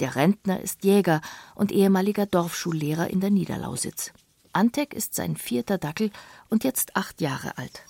Der 0.00 0.16
Rentner 0.16 0.60
ist 0.60 0.84
Jäger 0.84 1.20
und 1.54 1.72
ehemaliger 1.72 2.26
Dorfschullehrer 2.26 3.08
in 3.08 3.20
der 3.20 3.30
Niederlausitz. 3.30 4.12
Antek 4.52 4.92
ist 4.92 5.14
sein 5.14 5.36
vierter 5.36 5.78
Dackel 5.78 6.10
und 6.50 6.64
jetzt 6.64 6.96
acht 6.96 7.20
Jahre 7.20 7.56
alt. 7.56 7.84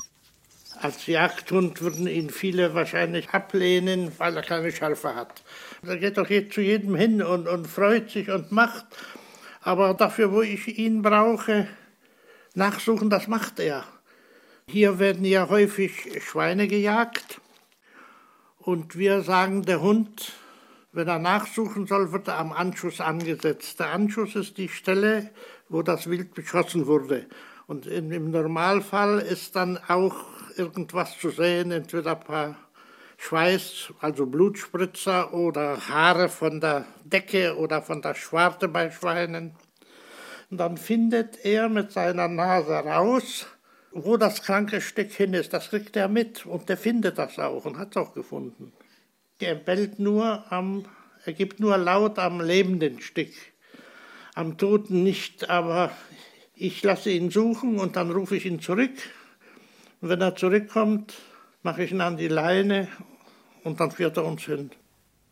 Als 0.82 1.06
Jagdhund 1.06 1.80
würden 1.80 2.08
ihn 2.08 2.28
viele 2.28 2.74
wahrscheinlich 2.74 3.30
ablehnen, 3.30 4.10
weil 4.18 4.36
er 4.36 4.42
keine 4.42 4.72
Schalfe 4.72 5.14
hat. 5.14 5.44
Er 5.86 5.96
geht 5.96 6.18
doch 6.18 6.26
zu 6.26 6.60
jedem 6.60 6.96
hin 6.96 7.22
und, 7.22 7.46
und 7.46 7.68
freut 7.68 8.10
sich 8.10 8.28
und 8.28 8.50
macht. 8.50 8.86
Aber 9.60 9.94
dafür, 9.94 10.32
wo 10.32 10.42
ich 10.42 10.78
ihn 10.78 11.02
brauche, 11.02 11.68
nachsuchen, 12.54 13.10
das 13.10 13.28
macht 13.28 13.60
er. 13.60 13.84
Hier 14.66 14.98
werden 14.98 15.24
ja 15.24 15.48
häufig 15.48 16.20
Schweine 16.20 16.66
gejagt. 16.66 17.40
Und 18.58 18.98
wir 18.98 19.22
sagen, 19.22 19.62
der 19.62 19.82
Hund, 19.82 20.32
wenn 20.90 21.06
er 21.06 21.20
nachsuchen 21.20 21.86
soll, 21.86 22.10
wird 22.10 22.26
er 22.26 22.38
am 22.38 22.52
Anschuss 22.52 23.00
angesetzt. 23.00 23.78
Der 23.78 23.92
Anschuss 23.92 24.34
ist 24.34 24.58
die 24.58 24.68
Stelle, 24.68 25.30
wo 25.68 25.82
das 25.82 26.10
Wild 26.10 26.34
beschossen 26.34 26.88
wurde. 26.88 27.26
Und 27.72 27.86
im 27.86 28.30
Normalfall 28.30 29.18
ist 29.20 29.56
dann 29.56 29.78
auch 29.88 30.14
irgendwas 30.58 31.18
zu 31.18 31.30
sehen, 31.30 31.70
entweder 31.70 32.18
ein 32.18 32.20
paar 32.20 32.56
Schweiß, 33.16 33.94
also 33.98 34.26
Blutspritzer 34.26 35.32
oder 35.32 35.78
Haare 35.88 36.28
von 36.28 36.60
der 36.60 36.84
Decke 37.02 37.56
oder 37.56 37.80
von 37.80 38.02
der 38.02 38.12
Schwarte 38.12 38.68
bei 38.68 38.90
Schweinen. 38.90 39.56
Und 40.50 40.58
dann 40.58 40.76
findet 40.76 41.46
er 41.46 41.70
mit 41.70 41.92
seiner 41.92 42.28
Nase 42.28 42.74
raus, 42.74 43.46
wo 43.90 44.18
das 44.18 44.42
kranke 44.42 44.82
Stück 44.82 45.10
hin 45.10 45.32
ist, 45.32 45.54
das 45.54 45.70
kriegt 45.70 45.96
er 45.96 46.08
mit 46.08 46.44
und 46.44 46.68
der 46.68 46.76
findet 46.76 47.16
das 47.16 47.38
auch 47.38 47.64
und 47.64 47.78
hat 47.78 47.92
es 47.92 47.96
auch 47.96 48.12
gefunden. 48.12 48.74
Er 49.38 49.54
bellt 49.54 49.98
nur 49.98 50.44
am, 50.52 50.84
er 51.24 51.32
gibt 51.32 51.58
nur 51.58 51.78
laut 51.78 52.18
am 52.18 52.42
lebenden 52.42 53.00
Stück, 53.00 53.32
am 54.34 54.58
Toten 54.58 55.02
nicht, 55.02 55.48
aber 55.48 55.90
ich 56.62 56.82
lasse 56.84 57.10
ihn 57.10 57.30
suchen 57.30 57.80
und 57.80 57.96
dann 57.96 58.12
rufe 58.12 58.36
ich 58.36 58.46
ihn 58.46 58.60
zurück. 58.60 58.94
Und 60.00 60.08
wenn 60.08 60.20
er 60.20 60.36
zurückkommt, 60.36 61.14
mache 61.62 61.82
ich 61.82 61.90
ihn 61.90 62.00
an 62.00 62.16
die 62.16 62.28
Leine 62.28 62.88
und 63.64 63.80
dann 63.80 63.90
führt 63.90 64.16
er 64.16 64.24
uns 64.24 64.42
hin. 64.42 64.70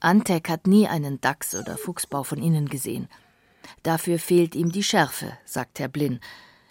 Antek 0.01 0.49
hat 0.49 0.67
nie 0.67 0.89
einen 0.89 1.21
Dachs- 1.21 1.55
oder 1.55 1.77
Fuchsbau 1.77 2.25
von 2.25 2.43
innen 2.43 2.69
gesehen. 2.69 3.09
Dafür 3.85 4.19
fehlt 4.19 4.57
ihm 4.57 4.73
die 4.73 4.83
Schärfe, 4.83 5.39
sagt 5.45 5.79
Herr 5.79 5.89
Blin. 5.89 6.19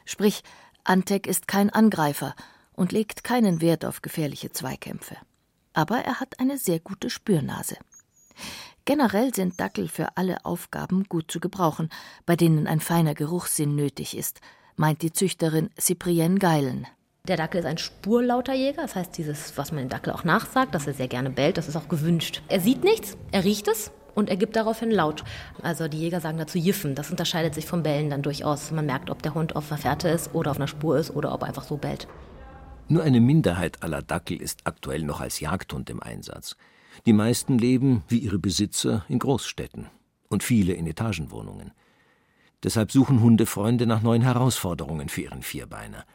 Sprich, 0.05 0.43
Antek 0.83 1.25
ist 1.25 1.47
kein 1.47 1.69
Angreifer 1.69 2.35
und 2.73 2.91
legt 2.91 3.23
keinen 3.23 3.61
Wert 3.61 3.85
auf 3.85 4.01
gefährliche 4.01 4.51
Zweikämpfe. 4.51 5.15
Aber 5.73 5.99
er 5.99 6.19
hat 6.19 6.39
eine 6.39 6.57
sehr 6.57 6.79
gute 6.79 7.09
Spürnase. 7.09 7.77
Generell 8.85 9.33
sind 9.33 9.59
Dackel 9.59 9.87
für 9.87 10.17
alle 10.17 10.45
Aufgaben 10.45 11.03
gut 11.05 11.31
zu 11.31 11.39
gebrauchen, 11.39 11.89
bei 12.25 12.35
denen 12.35 12.67
ein 12.67 12.79
feiner 12.79 13.13
Geruchssinn 13.13 13.75
nötig 13.75 14.17
ist, 14.17 14.41
meint 14.75 15.01
die 15.01 15.13
Züchterin 15.13 15.69
Cyprienne 15.79 16.39
Geilen. 16.39 16.87
Der 17.27 17.37
Dackel 17.37 17.59
ist 17.59 17.65
ein 17.65 17.77
spurlauter 17.77 18.53
Jäger, 18.53 18.81
das 18.81 18.95
heißt, 18.95 19.17
dieses, 19.17 19.57
was 19.57 19.71
man 19.71 19.83
dem 19.83 19.89
Dackel 19.89 20.13
auch 20.13 20.23
nachsagt, 20.23 20.73
dass 20.73 20.87
er 20.87 20.93
sehr 20.93 21.07
gerne 21.07 21.29
bellt, 21.29 21.57
das 21.57 21.67
ist 21.67 21.75
auch 21.75 21.89
gewünscht. 21.89 22.41
Er 22.47 22.59
sieht 22.59 22.83
nichts, 22.83 23.17
er 23.31 23.43
riecht 23.43 23.67
es, 23.67 23.91
und 24.15 24.29
er 24.29 24.37
gibt 24.37 24.55
daraufhin 24.55 24.91
laut. 24.91 25.23
Also 25.61 25.87
die 25.87 25.99
Jäger 25.99 26.21
sagen 26.21 26.37
dazu 26.37 26.57
Jiffen. 26.57 26.95
Das 26.95 27.09
unterscheidet 27.09 27.55
sich 27.55 27.65
vom 27.65 27.83
Bellen 27.83 28.09
dann 28.09 28.21
durchaus. 28.21 28.71
Man 28.71 28.85
merkt, 28.85 29.09
ob 29.09 29.21
der 29.21 29.33
Hund 29.33 29.55
auf 29.55 29.71
einer 29.71 29.79
Fährte 29.79 30.09
ist 30.09 30.33
oder 30.35 30.51
auf 30.51 30.57
einer 30.57 30.67
Spur 30.67 30.97
ist 30.97 31.11
oder 31.11 31.33
ob 31.33 31.41
er 31.41 31.47
einfach 31.47 31.63
so 31.63 31.77
bellt. 31.77 32.07
Nur 32.87 33.03
eine 33.03 33.21
Minderheit 33.21 33.81
aller 33.83 34.01
Dackel 34.01 34.41
ist 34.41 34.61
aktuell 34.65 35.03
noch 35.03 35.21
als 35.21 35.39
Jagdhund 35.39 35.89
im 35.89 36.01
Einsatz. 36.01 36.55
Die 37.05 37.13
meisten 37.13 37.57
leben, 37.57 38.03
wie 38.07 38.19
ihre 38.19 38.39
Besitzer, 38.39 39.05
in 39.07 39.19
Großstädten 39.19 39.87
und 40.27 40.43
viele 40.43 40.73
in 40.73 40.85
Etagenwohnungen. 40.85 41.71
Deshalb 42.63 42.91
suchen 42.91 43.21
Hundefreunde 43.21 43.85
nach 43.85 44.01
neuen 44.01 44.21
Herausforderungen 44.21 45.07
für 45.09 45.21
ihren 45.21 45.41
Vierbeiner. 45.41 46.05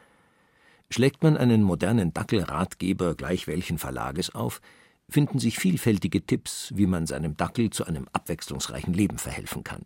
Schlägt 0.89 1.23
man 1.23 1.37
einen 1.37 1.63
modernen 1.63 2.13
Dackelratgeber 2.13 3.15
gleich 3.15 3.47
welchen 3.47 3.79
Verlages 3.79 4.35
auf, 4.35 4.61
finden 5.09 5.39
sich 5.39 5.57
vielfältige 5.57 6.25
Tipps, 6.25 6.71
wie 6.75 6.85
man 6.85 7.07
seinem 7.07 7.35
Dackel 7.35 7.71
zu 7.71 7.85
einem 7.85 8.07
abwechslungsreichen 8.13 8.93
Leben 8.93 9.17
verhelfen 9.17 9.63
kann. 9.63 9.83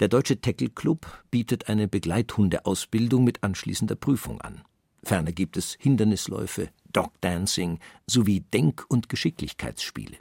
Der 0.00 0.08
Deutsche 0.08 0.40
Tackle 0.40 0.70
Club 0.70 1.06
bietet 1.30 1.68
eine 1.68 1.88
Begleithundeausbildung 1.88 3.24
mit 3.24 3.42
anschließender 3.42 3.96
Prüfung 3.96 4.40
an. 4.40 4.62
Ferner 5.02 5.32
gibt 5.32 5.56
es 5.56 5.76
Hindernisläufe, 5.78 6.68
Dogdancing 6.96 7.78
sowie 8.06 8.40
Denk- 8.40 8.86
und 8.88 9.10
Geschicklichkeitsspiele. 9.10 10.16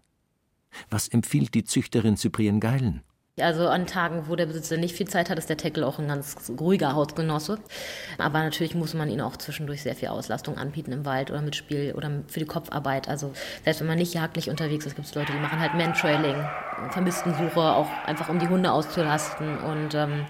Was 0.89 1.07
empfiehlt 1.07 1.53
die 1.53 1.63
Züchterin 1.63 2.17
Cyprien 2.17 2.59
Geilen? 2.59 3.01
Also 3.39 3.67
an 3.67 3.85
Tagen, 3.85 4.29
wo 4.29 4.37
der 4.37 4.45
Besitzer 4.45 4.77
nicht 4.77 4.95
viel 4.95 5.09
Zeit 5.09 5.29
hat, 5.29 5.37
ist 5.37 5.49
der 5.49 5.57
Tackle 5.57 5.85
auch 5.85 5.99
ein 5.99 6.07
ganz 6.07 6.51
ruhiger 6.57 6.95
Hausgenosse. 6.95 7.59
Aber 8.17 8.39
natürlich 8.39 8.75
muss 8.75 8.93
man 8.93 9.09
ihn 9.09 9.19
auch 9.19 9.35
zwischendurch 9.35 9.81
sehr 9.83 9.95
viel 9.95 10.07
Auslastung 10.07 10.57
anbieten 10.57 10.93
im 10.93 11.05
Wald 11.05 11.31
oder 11.31 11.41
mit 11.41 11.55
Spiel 11.55 11.93
oder 11.97 12.23
für 12.27 12.39
die 12.39 12.45
Kopfarbeit. 12.45 13.09
Also 13.09 13.33
selbst 13.65 13.81
wenn 13.81 13.87
man 13.87 13.97
nicht 13.97 14.13
jagdlich 14.13 14.49
unterwegs 14.49 14.85
ist, 14.85 14.95
gibt 14.95 15.07
es 15.07 15.15
Leute, 15.15 15.33
die 15.33 15.39
machen 15.39 15.59
halt 15.59 15.73
Mantrailing, 15.73 16.45
Vermisstensuche, 16.91 17.59
auch 17.59 17.89
einfach 18.05 18.29
um 18.29 18.39
die 18.39 18.47
Hunde 18.47 18.71
auszulasten. 18.71 19.57
Und 19.57 19.95
ähm, 19.95 20.25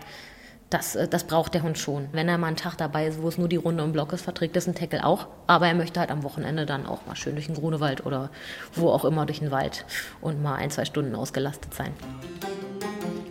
das, 0.70 0.96
äh, 0.96 1.08
das 1.08 1.26
braucht 1.26 1.54
der 1.54 1.64
Hund 1.64 1.78
schon. 1.78 2.08
Wenn 2.12 2.28
er 2.28 2.38
mal 2.38 2.48
einen 2.48 2.56
Tag 2.56 2.78
dabei 2.78 3.08
ist, 3.08 3.22
wo 3.22 3.28
es 3.28 3.38
nur 3.38 3.48
die 3.48 3.56
Runde 3.56 3.84
im 3.84 3.92
Block 3.92 4.14
ist, 4.14 4.22
verträgt 4.22 4.56
das 4.56 4.68
ein 4.68 4.76
Tackle 4.76 5.06
auch. 5.06 5.28
Aber 5.48 5.68
er 5.68 5.76
möchte 5.76 6.00
halt 6.00 6.12
am 6.12 6.24
Wochenende 6.24 6.66
dann 6.66 6.86
auch 6.86 7.06
mal 7.06 7.16
schön 7.16 7.36
durch 7.36 7.48
den 7.48 7.56
Grunewald 7.56 8.06
oder 8.06 8.30
wo 8.74 8.90
auch 8.90 9.06
immer 9.06 9.26
durch 9.26 9.40
den 9.40 9.52
Wald 9.52 9.86
und 10.22 10.42
mal 10.42 10.56
ein, 10.56 10.72
zwei 10.72 10.86
Stunden 10.86 11.16
ausgelastet 11.16 11.74
sein. 11.74 11.94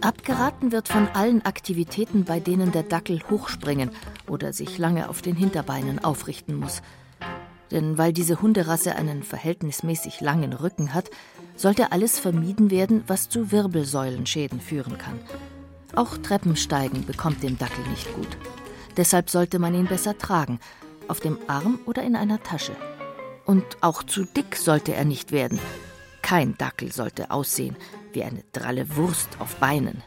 Abgeraten 0.00 0.70
wird 0.70 0.88
von 0.88 1.08
allen 1.14 1.44
Aktivitäten, 1.46 2.24
bei 2.24 2.38
denen 2.38 2.72
der 2.72 2.82
Dackel 2.82 3.20
hochspringen 3.30 3.90
oder 4.28 4.52
sich 4.52 4.76
lange 4.76 5.08
auf 5.08 5.22
den 5.22 5.34
Hinterbeinen 5.34 6.04
aufrichten 6.04 6.54
muss. 6.54 6.82
Denn 7.70 7.96
weil 7.96 8.12
diese 8.12 8.42
Hunderasse 8.42 8.96
einen 8.96 9.22
verhältnismäßig 9.22 10.20
langen 10.20 10.52
Rücken 10.52 10.92
hat, 10.92 11.10
sollte 11.56 11.90
alles 11.90 12.18
vermieden 12.18 12.70
werden, 12.70 13.02
was 13.06 13.30
zu 13.30 13.50
Wirbelsäulenschäden 13.50 14.60
führen 14.60 14.98
kann. 14.98 15.18
Auch 15.96 16.16
Treppensteigen 16.18 17.06
bekommt 17.06 17.42
dem 17.42 17.58
Dackel 17.58 17.86
nicht 17.88 18.12
gut. 18.14 18.36
Deshalb 18.96 19.30
sollte 19.30 19.58
man 19.58 19.74
ihn 19.74 19.86
besser 19.86 20.18
tragen, 20.18 20.58
auf 21.08 21.20
dem 21.20 21.38
Arm 21.46 21.78
oder 21.86 22.02
in 22.02 22.16
einer 22.16 22.42
Tasche. 22.42 22.76
Und 23.44 23.64
auch 23.82 24.02
zu 24.02 24.24
dick 24.24 24.56
sollte 24.56 24.94
er 24.94 25.04
nicht 25.04 25.32
werden. 25.32 25.58
Kein 26.22 26.56
Dackel 26.56 26.92
sollte 26.92 27.30
aussehen 27.30 27.76
wie 28.12 28.24
eine 28.24 28.42
dralle 28.52 28.96
Wurst 28.96 29.40
auf 29.40 29.56
Beinen. 29.56 30.02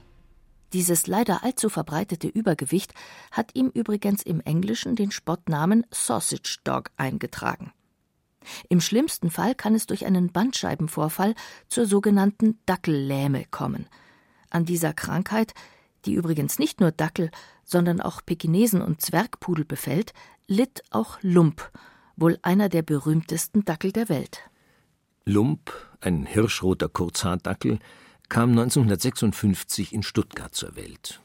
Dieses 0.73 1.07
leider 1.07 1.43
allzu 1.43 1.69
verbreitete 1.69 2.27
Übergewicht 2.27 2.93
hat 3.31 3.51
ihm 3.53 3.69
übrigens 3.73 4.23
im 4.23 4.41
Englischen 4.41 4.95
den 4.95 5.11
Spottnamen 5.11 5.85
Sausage 5.91 6.57
Dog 6.63 6.91
eingetragen. 6.97 7.71
Im 8.69 8.81
schlimmsten 8.81 9.29
Fall 9.29 9.55
kann 9.55 9.75
es 9.75 9.85
durch 9.85 10.05
einen 10.05 10.31
Bandscheibenvorfall 10.31 11.35
zur 11.69 11.85
sogenannten 11.85 12.59
Dackellähme 12.65 13.45
kommen. 13.51 13.87
An 14.49 14.65
dieser 14.65 14.93
Krankheit, 14.93 15.53
die 16.07 16.13
übrigens 16.13 16.57
nicht 16.57 16.79
nur 16.79 16.91
Dackel, 16.91 17.29
sondern 17.63 18.01
auch 18.01 18.21
Pekinesen 18.25 18.81
und 18.81 19.01
Zwergpudel 19.01 19.65
befällt, 19.65 20.13
litt 20.47 20.81
auch 20.89 21.19
Lump, 21.21 21.69
wohl 22.15 22.39
einer 22.41 22.69
der 22.69 22.81
berühmtesten 22.81 23.65
Dackel 23.65 23.91
der 23.91 24.09
Welt. 24.09 24.49
Lump, 25.25 25.71
ein 25.99 26.25
hirschroter 26.25 26.89
Kurzhaardackel, 26.89 27.79
kam 28.29 28.51
1956 28.51 29.93
in 29.93 30.03
Stuttgart 30.03 30.55
zur 30.55 30.75
Welt. 30.75 31.21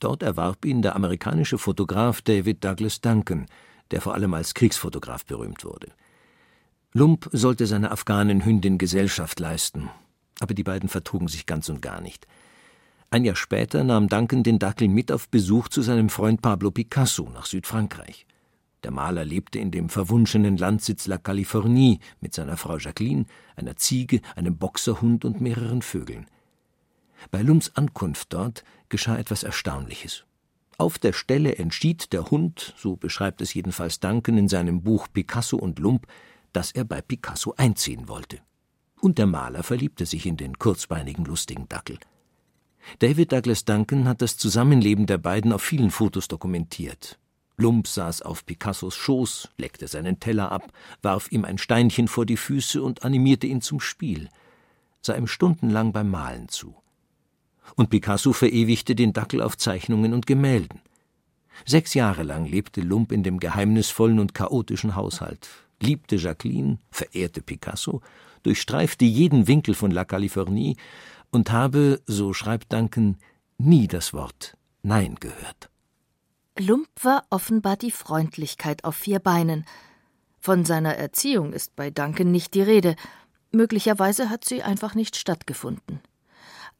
Dort 0.00 0.22
erwarb 0.22 0.64
ihn 0.64 0.82
der 0.82 0.94
amerikanische 0.94 1.58
Fotograf 1.58 2.20
David 2.20 2.62
Douglas 2.62 3.00
Duncan, 3.00 3.46
der 3.90 4.02
vor 4.02 4.14
allem 4.14 4.34
als 4.34 4.52
Kriegsfotograf 4.52 5.24
berühmt 5.24 5.64
wurde. 5.64 5.92
Lump 6.92 7.28
sollte 7.32 7.66
seiner 7.66 7.92
afghanen 7.92 8.44
Hündin 8.44 8.78
Gesellschaft 8.78 9.40
leisten, 9.40 9.90
aber 10.40 10.54
die 10.54 10.62
beiden 10.62 10.88
vertrugen 10.88 11.28
sich 11.28 11.46
ganz 11.46 11.68
und 11.68 11.80
gar 11.80 12.00
nicht. 12.00 12.26
Ein 13.10 13.24
Jahr 13.24 13.36
später 13.36 13.84
nahm 13.84 14.08
Duncan 14.08 14.42
den 14.42 14.58
Dackel 14.58 14.88
mit 14.88 15.12
auf 15.12 15.28
Besuch 15.28 15.68
zu 15.68 15.82
seinem 15.82 16.08
Freund 16.08 16.42
Pablo 16.42 16.72
Picasso 16.72 17.30
nach 17.32 17.46
Südfrankreich. 17.46 18.26
Der 18.82 18.90
Maler 18.90 19.24
lebte 19.24 19.58
in 19.58 19.70
dem 19.70 19.88
verwunschenen 19.88 20.56
Landsitz 20.56 21.06
La 21.06 21.16
Californie 21.16 22.00
mit 22.20 22.34
seiner 22.34 22.56
Frau 22.56 22.78
Jacqueline, 22.78 23.26
einer 23.54 23.76
Ziege, 23.76 24.20
einem 24.34 24.58
Boxerhund 24.58 25.24
und 25.24 25.40
mehreren 25.40 25.82
Vögeln. 25.82 26.26
Bei 27.30 27.42
Lumps 27.42 27.72
Ankunft 27.74 28.32
dort 28.32 28.64
geschah 28.88 29.16
etwas 29.16 29.44
Erstaunliches. 29.44 30.24
Auf 30.76 30.98
der 30.98 31.12
Stelle 31.12 31.56
entschied 31.56 32.12
der 32.12 32.30
Hund, 32.30 32.74
so 32.76 32.96
beschreibt 32.96 33.40
es 33.40 33.54
jedenfalls 33.54 33.98
Duncan 34.00 34.36
in 34.36 34.48
seinem 34.48 34.82
Buch 34.82 35.06
Picasso 35.12 35.56
und 35.56 35.78
Lump, 35.78 36.06
dass 36.52 36.72
er 36.72 36.84
bei 36.84 37.00
Picasso 37.00 37.54
einziehen 37.56 38.08
wollte. 38.08 38.40
Und 39.00 39.18
der 39.18 39.26
Maler 39.26 39.62
verliebte 39.62 40.06
sich 40.06 40.26
in 40.26 40.36
den 40.36 40.58
kurzbeinigen, 40.58 41.24
lustigen 41.24 41.68
Dackel. 41.68 41.98
David 42.98 43.32
Douglas 43.32 43.64
Duncan 43.64 44.08
hat 44.08 44.22
das 44.22 44.36
Zusammenleben 44.36 45.06
der 45.06 45.18
beiden 45.18 45.52
auf 45.52 45.62
vielen 45.62 45.90
Fotos 45.90 46.28
dokumentiert. 46.28 47.18
Lump 47.58 47.88
saß 47.88 48.22
auf 48.22 48.44
Picassos 48.44 48.94
Schoß, 48.94 49.48
leckte 49.56 49.88
seinen 49.88 50.20
Teller 50.20 50.52
ab, 50.52 50.72
warf 51.02 51.32
ihm 51.32 51.44
ein 51.44 51.58
Steinchen 51.58 52.06
vor 52.06 52.26
die 52.26 52.36
Füße 52.36 52.82
und 52.82 53.04
animierte 53.04 53.46
ihn 53.46 53.62
zum 53.62 53.80
Spiel, 53.80 54.28
sah 55.00 55.14
ihm 55.14 55.26
stundenlang 55.26 55.92
beim 55.92 56.10
Malen 56.10 56.48
zu. 56.48 56.74
Und 57.74 57.90
Picasso 57.90 58.32
verewigte 58.32 58.94
den 58.94 59.12
Dackel 59.12 59.42
auf 59.42 59.56
Zeichnungen 59.56 60.12
und 60.12 60.26
Gemälden. 60.26 60.80
Sechs 61.64 61.94
Jahre 61.94 62.22
lang 62.22 62.44
lebte 62.44 62.82
Lump 62.82 63.10
in 63.10 63.22
dem 63.22 63.40
geheimnisvollen 63.40 64.18
und 64.18 64.34
chaotischen 64.34 64.94
Haushalt, 64.94 65.48
liebte 65.80 66.16
Jacqueline, 66.16 66.78
verehrte 66.90 67.40
Picasso, 67.40 68.02
durchstreifte 68.42 69.04
jeden 69.04 69.48
Winkel 69.48 69.74
von 69.74 69.90
La 69.90 70.04
Californie 70.04 70.76
und 71.30 71.50
habe, 71.50 72.00
so 72.06 72.32
schreibt 72.32 72.72
Duncan, 72.72 73.18
nie 73.58 73.88
das 73.88 74.12
Wort 74.12 74.56
Nein 74.82 75.16
gehört. 75.18 75.68
Lump 76.58 76.88
war 77.02 77.24
offenbar 77.30 77.76
die 77.76 77.90
Freundlichkeit 77.90 78.84
auf 78.84 78.94
vier 78.94 79.18
Beinen. 79.18 79.66
Von 80.38 80.64
seiner 80.64 80.94
Erziehung 80.94 81.52
ist 81.52 81.74
bei 81.74 81.90
Duncan 81.90 82.30
nicht 82.30 82.54
die 82.54 82.62
Rede. 82.62 82.94
Möglicherweise 83.50 84.30
hat 84.30 84.44
sie 84.44 84.62
einfach 84.62 84.94
nicht 84.94 85.16
stattgefunden. 85.16 86.00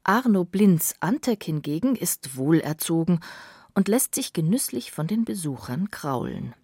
Arno 0.05 0.45
Blinz 0.45 0.95
Antek 1.01 1.43
hingegen 1.43 1.97
ist 1.97 2.37
wohlerzogen 2.37 3.21
und 3.75 3.89
lässt 3.89 4.15
sich 4.15 4.33
genüsslich 4.33 4.93
von 4.93 5.09
den 5.09 5.25
Besuchern 5.25 5.91
kraulen. 5.91 6.55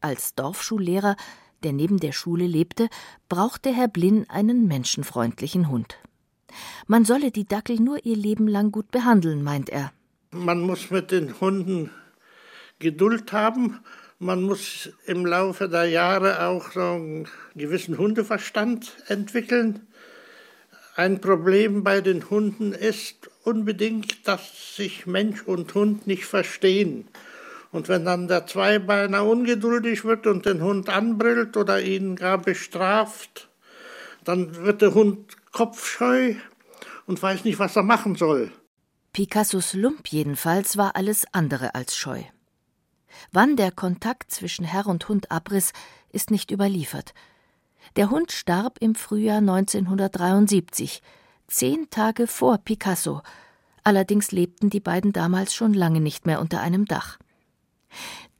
Als 0.00 0.34
Dorfschullehrer, 0.34 1.16
der 1.62 1.74
neben 1.74 2.00
der 2.00 2.12
Schule 2.12 2.46
lebte, 2.46 2.88
brauchte 3.28 3.70
Herr 3.70 3.88
Blinn 3.88 4.28
einen 4.30 4.66
menschenfreundlichen 4.66 5.68
Hund. 5.68 5.98
Man 6.86 7.04
solle 7.04 7.30
die 7.30 7.46
Dackel 7.46 7.80
nur 7.80 8.04
ihr 8.04 8.16
Leben 8.16 8.48
lang 8.48 8.70
gut 8.70 8.90
behandeln, 8.90 9.42
meint 9.42 9.70
er. 9.70 9.92
Man 10.30 10.60
muss 10.60 10.90
mit 10.90 11.10
den 11.10 11.40
Hunden 11.40 11.90
Geduld 12.78 13.32
haben. 13.32 13.80
Man 14.18 14.42
muss 14.42 14.90
im 15.06 15.26
Laufe 15.26 15.68
der 15.68 15.86
Jahre 15.86 16.46
auch 16.46 16.72
so 16.72 16.80
einen 16.80 17.28
gewissen 17.54 17.98
Hundeverstand 17.98 18.96
entwickeln. 19.08 19.86
Ein 20.94 21.20
Problem 21.20 21.84
bei 21.84 22.00
den 22.00 22.30
Hunden 22.30 22.72
ist 22.72 23.28
unbedingt, 23.44 24.26
dass 24.26 24.76
sich 24.76 25.06
Mensch 25.06 25.42
und 25.42 25.74
Hund 25.74 26.06
nicht 26.06 26.24
verstehen. 26.24 27.06
Und 27.70 27.88
wenn 27.88 28.06
dann 28.06 28.28
der 28.28 28.46
Zweibeiner 28.46 29.24
ungeduldig 29.24 30.04
wird 30.04 30.26
und 30.26 30.46
den 30.46 30.62
Hund 30.62 30.88
anbrillt 30.88 31.58
oder 31.58 31.82
ihn 31.82 32.16
gar 32.16 32.38
bestraft, 32.38 33.48
dann 34.24 34.56
wird 34.56 34.80
der 34.80 34.94
Hund 34.94 35.36
kopfscheu 35.56 36.34
und 37.06 37.22
weiß 37.22 37.44
nicht, 37.44 37.58
was 37.58 37.76
er 37.76 37.82
machen 37.82 38.14
soll. 38.14 38.52
Picassos 39.14 39.72
Lump 39.72 40.08
jedenfalls 40.08 40.76
war 40.76 40.96
alles 40.96 41.24
andere 41.32 41.74
als 41.74 41.96
scheu. 41.96 42.22
Wann 43.32 43.56
der 43.56 43.72
Kontakt 43.72 44.30
zwischen 44.30 44.66
Herr 44.66 44.86
und 44.86 45.08
Hund 45.08 45.30
abriss, 45.30 45.72
ist 46.10 46.30
nicht 46.30 46.50
überliefert. 46.50 47.14
Der 47.96 48.10
Hund 48.10 48.32
starb 48.32 48.76
im 48.80 48.94
Frühjahr 48.94 49.38
1973, 49.38 51.00
zehn 51.46 51.88
Tage 51.88 52.26
vor 52.26 52.58
Picasso. 52.58 53.22
Allerdings 53.82 54.32
lebten 54.32 54.68
die 54.68 54.80
beiden 54.80 55.14
damals 55.14 55.54
schon 55.54 55.72
lange 55.72 56.00
nicht 56.00 56.26
mehr 56.26 56.38
unter 56.38 56.60
einem 56.60 56.84
Dach. 56.84 57.16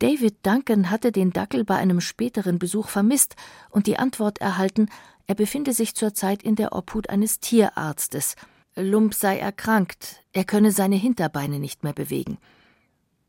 David 0.01 0.45
Duncan 0.45 0.91
hatte 0.91 1.13
den 1.13 1.33
Dackel 1.33 1.65
bei 1.65 1.77
einem 1.77 2.03
späteren 2.03 2.59
Besuch 2.59 2.91
vermisst 2.91 3.37
und 3.71 3.87
die 3.87 3.99
Antwort 3.99 4.39
erhalten, 4.43 4.91
er 5.27 5.35
befinde 5.35 5.73
sich 5.73 5.95
zurzeit 5.95 6.43
in 6.43 6.57
der 6.57 6.73
Obhut 6.73 7.11
eines 7.11 7.41
Tierarztes. 7.41 8.37
Lump 8.77 9.15
sei 9.15 9.39
erkrankt, 9.39 10.23
er 10.33 10.45
könne 10.45 10.71
seine 10.71 10.97
Hinterbeine 10.97 11.59
nicht 11.59 11.83
mehr 11.83 11.93
bewegen. 11.93 12.39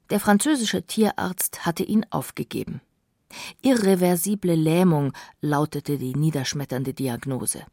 Der 0.09 0.19
französische 0.19 0.83
Tierarzt 0.83 1.65
hatte 1.65 1.83
ihn 1.83 2.05
aufgegeben. 2.09 2.81
Irreversible 3.61 4.55
Lähmung 4.55 5.13
lautete 5.41 5.97
die 5.97 6.15
niederschmetternde 6.15 6.93
Diagnose. 6.93 7.65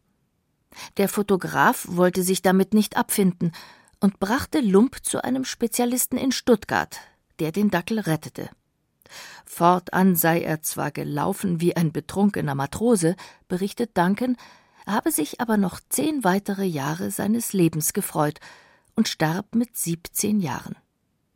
Der 0.96 1.08
Fotograf 1.08 1.86
wollte 1.88 2.22
sich 2.22 2.42
damit 2.42 2.74
nicht 2.74 2.96
abfinden 2.96 3.52
und 4.00 4.18
brachte 4.18 4.60
Lump 4.60 5.04
zu 5.04 5.22
einem 5.22 5.44
Spezialisten 5.44 6.16
in 6.16 6.32
Stuttgart, 6.32 6.98
der 7.38 7.52
den 7.52 7.70
Dackel 7.70 8.00
rettete. 8.00 8.50
Fortan 9.44 10.16
sei 10.16 10.42
er 10.42 10.62
zwar 10.62 10.90
gelaufen 10.90 11.60
wie 11.60 11.76
ein 11.76 11.92
betrunkener 11.92 12.54
Matrose, 12.54 13.16
berichtet 13.48 13.96
Duncan, 13.96 14.36
habe 14.86 15.10
sich 15.10 15.40
aber 15.40 15.56
noch 15.56 15.80
zehn 15.88 16.24
weitere 16.24 16.64
Jahre 16.64 17.10
seines 17.10 17.52
Lebens 17.52 17.92
gefreut 17.92 18.40
und 18.94 19.08
starb 19.08 19.54
mit 19.54 19.76
17 19.76 20.40
Jahren. 20.40 20.76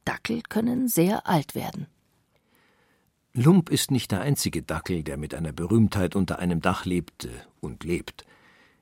Dackel 0.04 0.42
können 0.48 0.88
sehr 0.88 1.26
alt 1.26 1.54
werden. 1.54 1.86
Lump 3.34 3.70
ist 3.70 3.90
nicht 3.90 4.10
der 4.10 4.20
einzige 4.20 4.62
Dackel, 4.62 5.02
der 5.02 5.16
mit 5.16 5.34
einer 5.34 5.52
Berühmtheit 5.52 6.16
unter 6.16 6.38
einem 6.38 6.60
Dach 6.60 6.84
lebte 6.86 7.30
und 7.60 7.84
lebt. 7.84 8.24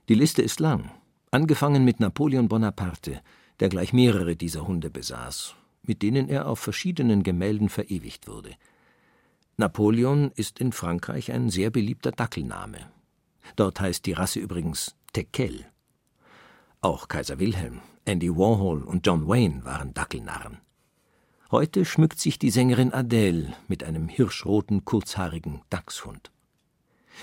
Die 0.08 0.14
Liste 0.14 0.40
ist 0.40 0.60
lang, 0.60 0.90
angefangen 1.30 1.84
mit 1.84 2.00
Napoleon 2.00 2.48
Bonaparte, 2.48 3.20
der 3.60 3.68
gleich 3.68 3.92
mehrere 3.92 4.36
dieser 4.36 4.66
Hunde 4.66 4.88
besaß, 4.88 5.56
mit 5.82 6.02
denen 6.02 6.28
er 6.28 6.46
auf 6.48 6.58
verschiedenen 6.58 7.22
Gemälden 7.22 7.68
verewigt 7.68 8.28
wurde. 8.28 8.50
Napoleon 9.58 10.32
ist 10.34 10.58
in 10.58 10.70
Frankreich 10.70 11.32
ein 11.32 11.48
sehr 11.48 11.70
beliebter 11.70 12.12
Dackelname. 12.12 12.90
Dort 13.56 13.80
heißt 13.80 14.04
die 14.04 14.12
Rasse 14.12 14.38
übrigens 14.38 14.94
Tekel. 15.14 15.64
Auch 16.82 17.08
Kaiser 17.08 17.38
Wilhelm, 17.38 17.80
Andy 18.04 18.28
Warhol 18.28 18.82
und 18.82 19.06
John 19.06 19.26
Wayne 19.26 19.64
waren 19.64 19.94
Dackelnarren. 19.94 20.58
Heute 21.50 21.86
schmückt 21.86 22.20
sich 22.20 22.38
die 22.38 22.50
Sängerin 22.50 22.92
Adele 22.92 23.54
mit 23.66 23.82
einem 23.82 24.08
hirschroten, 24.08 24.84
kurzhaarigen 24.84 25.62
Dachshund. 25.70 26.30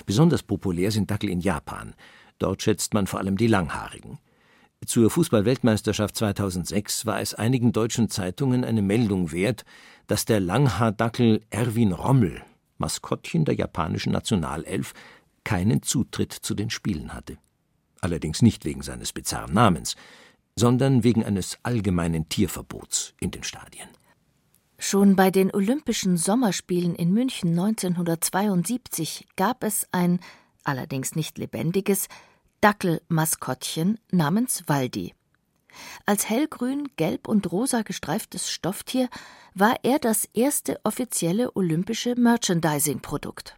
Besonders 0.08 0.42
populär 0.42 0.90
sind 0.90 1.12
Dackel 1.12 1.30
in 1.30 1.40
Japan. 1.40 1.94
Dort 2.40 2.64
schätzt 2.64 2.96
man 2.96 3.06
vor 3.06 3.20
allem 3.20 3.38
die 3.38 3.46
Langhaarigen. 3.46 4.18
Zur 4.86 5.10
Fußballweltmeisterschaft 5.10 6.18
2006 6.18 7.06
war 7.06 7.22
es 7.22 7.34
einigen 7.34 7.72
deutschen 7.72 8.10
Zeitungen 8.10 8.66
eine 8.66 8.82
Meldung 8.82 9.32
wert, 9.32 9.66
dass 10.08 10.26
der 10.26 10.40
Langhaardackel 10.40 11.42
Erwin 11.50 11.94
Rommel, 11.94 12.42
Maskottchen 12.78 13.46
der 13.46 13.56
japanischen 13.56 14.12
Nationalelf, 14.12 14.94
keinen 15.44 15.84
Zutritt 15.84 16.34
zu 16.34 16.54
den 16.56 16.70
Spielen 16.70 17.14
hatte. 17.14 17.38
Allerdings 18.02 18.42
nicht 18.42 18.66
wegen 18.66 18.82
seines 18.82 19.14
bizarren 19.14 19.54
Namens, 19.54 19.96
sondern 20.56 21.04
wegen 21.04 21.24
eines 21.24 21.58
allgemeinen 21.64 22.28
Tierverbots 22.28 23.14
in 23.20 23.32
den 23.32 23.44
Stadien. 23.44 23.88
Schon 24.78 25.16
bei 25.16 25.32
den 25.32 25.54
Olympischen 25.54 26.18
Sommerspielen 26.18 26.96
in 26.96 27.14
München 27.14 27.52
1972 27.52 29.28
gab 29.38 29.64
es 29.64 29.88
ein, 29.92 30.20
allerdings 30.66 31.16
nicht 31.16 31.38
lebendiges, 31.38 32.10
Dackelmaskottchen 32.64 34.00
namens 34.10 34.64
Waldi. 34.68 35.14
Als 36.06 36.30
hellgrün, 36.30 36.88
gelb 36.96 37.28
und 37.28 37.52
rosa 37.52 37.82
gestreiftes 37.82 38.50
Stofftier 38.50 39.10
war 39.54 39.76
er 39.84 40.00
das 40.00 40.30
erste 40.34 40.80
offizielle 40.86 41.58
olympische 41.58 42.16
Merchandising-Produkt. 42.16 43.58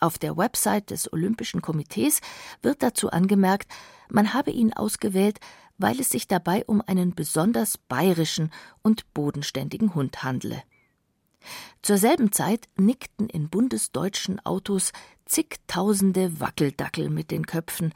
Auf 0.00 0.18
der 0.18 0.36
Website 0.36 0.90
des 0.90 1.12
Olympischen 1.12 1.62
Komitees 1.62 2.22
wird 2.60 2.82
dazu 2.82 3.08
angemerkt, 3.08 3.70
man 4.10 4.34
habe 4.34 4.50
ihn 4.50 4.72
ausgewählt, 4.72 5.38
weil 5.78 6.00
es 6.00 6.08
sich 6.08 6.26
dabei 6.26 6.64
um 6.64 6.82
einen 6.84 7.14
besonders 7.14 7.78
bayerischen 7.78 8.50
und 8.82 9.14
bodenständigen 9.14 9.94
Hund 9.94 10.24
handle. 10.24 10.60
Zur 11.82 11.98
selben 11.98 12.32
Zeit 12.32 12.68
nickten 12.76 13.28
in 13.28 13.48
bundesdeutschen 13.48 14.44
Autos 14.44 14.90
zigtausende 15.24 16.40
Wackeldackel 16.40 17.10
mit 17.10 17.30
den 17.30 17.46
Köpfen, 17.46 17.92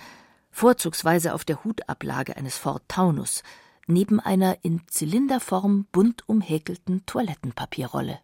vorzugsweise 0.59 1.35
auf 1.35 1.45
der 1.45 1.63
Hutablage 1.63 2.37
eines 2.37 2.59
Ford 2.59 2.83
Taunus, 2.89 3.45
neben 3.87 4.19
einer 4.19 4.59
in 4.63 4.81
Zylinderform 4.89 5.87
bunt 5.93 6.29
umhäkelten 6.29 7.07
Toilettenpapierrolle. 7.07 8.19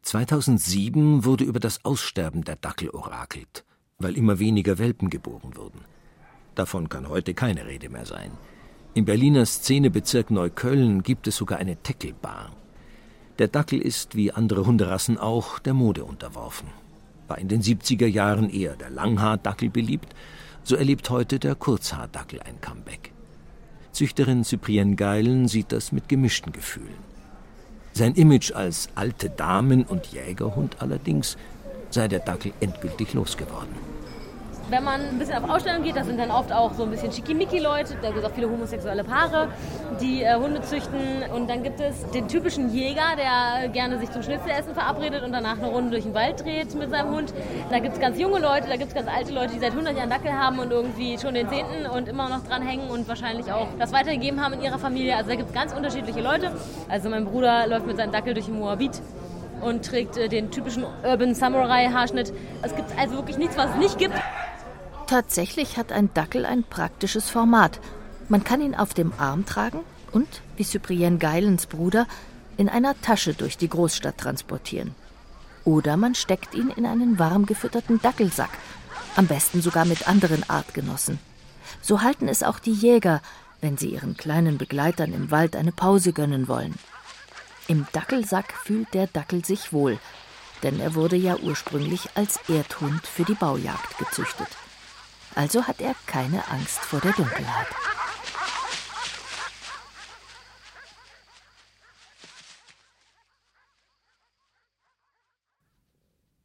2007 0.00 1.26
wurde 1.26 1.44
über 1.44 1.60
das 1.60 1.84
Aussterben 1.84 2.42
der 2.42 2.56
Dackel 2.56 2.88
orakelt, 2.90 3.64
weil 3.98 4.16
immer 4.16 4.38
weniger 4.38 4.78
Welpen 4.78 5.10
geboren 5.10 5.54
wurden. 5.54 5.82
Davon 6.54 6.88
kann 6.88 7.08
heute 7.08 7.34
keine 7.34 7.66
Rede 7.66 7.90
mehr 7.90 8.06
sein. 8.06 8.32
Im 8.94 9.04
Berliner 9.04 9.44
Szenebezirk 9.44 10.30
Neukölln 10.30 11.02
gibt 11.02 11.26
es 11.26 11.36
sogar 11.36 11.58
eine 11.58 11.76
Teckelbar. 11.76 12.50
Der 13.38 13.48
Dackel 13.48 13.80
ist, 13.80 14.16
wie 14.16 14.32
andere 14.32 14.64
Hunderassen 14.64 15.18
auch, 15.18 15.58
der 15.58 15.74
Mode 15.74 16.04
unterworfen. 16.04 16.68
War 17.28 17.38
in 17.38 17.48
den 17.48 17.62
70er 17.62 18.06
Jahren 18.06 18.48
eher 18.48 18.74
der 18.74 18.90
Langhaardackel 18.90 19.68
beliebt, 19.68 20.14
so 20.64 20.76
erlebt 20.76 21.10
heute 21.10 21.38
der 21.38 21.54
Kurzhaardackel 21.54 22.40
ein 22.40 22.60
Comeback. 22.60 23.12
Züchterin 23.92 24.44
Cyprienne 24.44 24.96
Geilen 24.96 25.48
sieht 25.48 25.72
das 25.72 25.92
mit 25.92 26.08
gemischten 26.08 26.52
Gefühlen. 26.52 27.12
Sein 27.92 28.14
Image 28.14 28.52
als 28.52 28.88
alte 28.94 29.28
Damen- 29.28 29.84
und 29.84 30.06
Jägerhund 30.06 30.76
allerdings 30.80 31.36
sei 31.90 32.08
der 32.08 32.20
Dackel 32.20 32.52
endgültig 32.60 33.12
losgeworden. 33.12 33.74
Wenn 34.72 34.84
man 34.84 35.02
ein 35.02 35.18
bisschen 35.18 35.36
auf 35.36 35.50
Ausstellungen 35.50 35.84
geht, 35.84 35.96
das 35.96 36.06
sind 36.06 36.18
dann 36.18 36.30
oft 36.30 36.50
auch 36.50 36.72
so 36.72 36.84
ein 36.84 36.90
bisschen 36.90 37.12
Schickimicki-Leute, 37.12 37.98
da 38.00 38.08
gibt 38.08 38.20
es 38.20 38.24
auch 38.24 38.34
viele 38.34 38.48
homosexuelle 38.48 39.04
Paare, 39.04 39.48
die 40.00 40.22
äh, 40.22 40.34
Hunde 40.34 40.62
züchten. 40.62 41.24
Und 41.30 41.50
dann 41.50 41.62
gibt 41.62 41.78
es 41.78 42.08
den 42.12 42.26
typischen 42.26 42.72
Jäger, 42.72 43.14
der 43.18 43.68
gerne 43.68 43.98
sich 43.98 44.10
zum 44.10 44.22
Schnitzelessen 44.22 44.72
verabredet 44.72 45.24
und 45.24 45.32
danach 45.32 45.58
eine 45.58 45.66
Runde 45.66 45.90
durch 45.90 46.04
den 46.04 46.14
Wald 46.14 46.42
dreht 46.42 46.74
mit 46.74 46.90
seinem 46.90 47.14
Hund. 47.14 47.34
Da 47.68 47.80
gibt 47.80 47.96
es 47.96 48.00
ganz 48.00 48.18
junge 48.18 48.38
Leute, 48.38 48.66
da 48.66 48.76
gibt 48.76 48.88
es 48.88 48.94
ganz 48.94 49.08
alte 49.14 49.34
Leute, 49.34 49.52
die 49.52 49.58
seit 49.58 49.72
100 49.72 49.94
Jahren 49.94 50.08
Dackel 50.08 50.32
haben 50.32 50.58
und 50.58 50.70
irgendwie 50.70 51.18
schon 51.18 51.34
den 51.34 51.50
zehnten 51.50 51.84
und 51.84 52.08
immer 52.08 52.30
noch 52.30 52.42
dranhängen 52.42 52.88
und 52.88 53.06
wahrscheinlich 53.08 53.52
auch 53.52 53.68
das 53.78 53.92
weitergegeben 53.92 54.42
haben 54.42 54.54
in 54.54 54.62
ihrer 54.62 54.78
Familie. 54.78 55.16
Also 55.16 55.28
da 55.28 55.36
gibt 55.36 55.50
es 55.50 55.54
ganz 55.54 55.74
unterschiedliche 55.74 56.22
Leute. 56.22 56.50
Also 56.88 57.10
mein 57.10 57.26
Bruder 57.26 57.66
läuft 57.66 57.86
mit 57.86 57.98
seinem 57.98 58.12
Dackel 58.12 58.32
durch 58.32 58.46
den 58.46 58.58
Moabit 58.58 59.02
und 59.60 59.84
trägt 59.84 60.16
äh, 60.16 60.30
den 60.30 60.50
typischen 60.50 60.86
Urban 61.04 61.34
Samurai 61.34 61.88
Haarschnitt. 61.88 62.32
Es 62.62 62.74
gibt 62.74 62.88
also 62.98 63.16
wirklich 63.16 63.36
nichts, 63.36 63.58
was 63.58 63.68
es 63.70 63.76
nicht 63.76 63.98
gibt. 63.98 64.14
Tatsächlich 65.06 65.76
hat 65.76 65.92
ein 65.92 66.12
Dackel 66.14 66.46
ein 66.46 66.64
praktisches 66.64 67.28
Format. 67.28 67.80
Man 68.28 68.44
kann 68.44 68.62
ihn 68.62 68.74
auf 68.74 68.94
dem 68.94 69.12
Arm 69.18 69.44
tragen 69.44 69.80
und, 70.12 70.26
wie 70.56 70.64
Cyprien 70.64 71.18
Geilens 71.18 71.66
Bruder, 71.66 72.06
in 72.56 72.68
einer 72.68 72.98
Tasche 73.00 73.34
durch 73.34 73.58
die 73.58 73.68
Großstadt 73.68 74.18
transportieren. 74.18 74.94
Oder 75.64 75.96
man 75.96 76.14
steckt 76.14 76.54
ihn 76.54 76.70
in 76.70 76.86
einen 76.86 77.18
warm 77.18 77.46
gefütterten 77.46 78.00
Dackelsack, 78.00 78.50
am 79.16 79.26
besten 79.26 79.60
sogar 79.60 79.84
mit 79.84 80.08
anderen 80.08 80.48
Artgenossen. 80.48 81.18
So 81.80 82.02
halten 82.02 82.28
es 82.28 82.42
auch 82.42 82.58
die 82.58 82.72
Jäger, 82.72 83.20
wenn 83.60 83.76
sie 83.76 83.90
ihren 83.90 84.16
kleinen 84.16 84.58
Begleitern 84.58 85.12
im 85.12 85.30
Wald 85.30 85.56
eine 85.56 85.72
Pause 85.72 86.12
gönnen 86.12 86.48
wollen. 86.48 86.74
Im 87.68 87.86
Dackelsack 87.92 88.52
fühlt 88.64 88.92
der 88.92 89.06
Dackel 89.06 89.44
sich 89.44 89.72
wohl, 89.72 89.98
denn 90.62 90.80
er 90.80 90.94
wurde 90.94 91.16
ja 91.16 91.36
ursprünglich 91.36 92.08
als 92.14 92.40
Erdhund 92.48 93.06
für 93.06 93.24
die 93.24 93.34
Baujagd 93.34 93.98
gezüchtet. 93.98 94.48
Also 95.34 95.66
hat 95.66 95.80
er 95.80 95.94
keine 96.06 96.46
Angst 96.48 96.80
vor 96.80 97.00
der 97.00 97.12
Dunkelheit. 97.12 97.68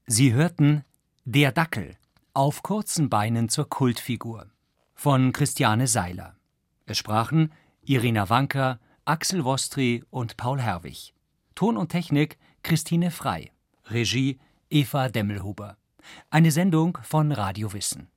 Sie 0.05 0.33
hörten 0.33 0.85
Der 1.25 1.51
Dackel 1.51 1.97
auf 2.33 2.63
kurzen 2.63 3.09
Beinen 3.09 3.49
zur 3.49 3.67
Kultfigur 3.67 4.47
von 4.95 5.33
Christiane 5.33 5.87
Seiler. 5.87 6.35
Es 6.85 6.97
sprachen 6.97 7.51
Irina 7.83 8.29
Wanker, 8.29 8.79
Axel 9.03 9.43
Wostri 9.43 10.03
und 10.09 10.37
Paul 10.37 10.61
Herwig. 10.61 11.13
Ton 11.55 11.75
und 11.75 11.89
Technik 11.89 12.37
Christine 12.63 13.11
Frei. 13.11 13.51
Regie 13.87 14.39
Eva 14.69 15.09
Demmelhuber. 15.09 15.77
Eine 16.29 16.51
Sendung 16.51 16.97
von 17.03 17.31
Radio 17.31 17.73
Wissen. 17.73 18.07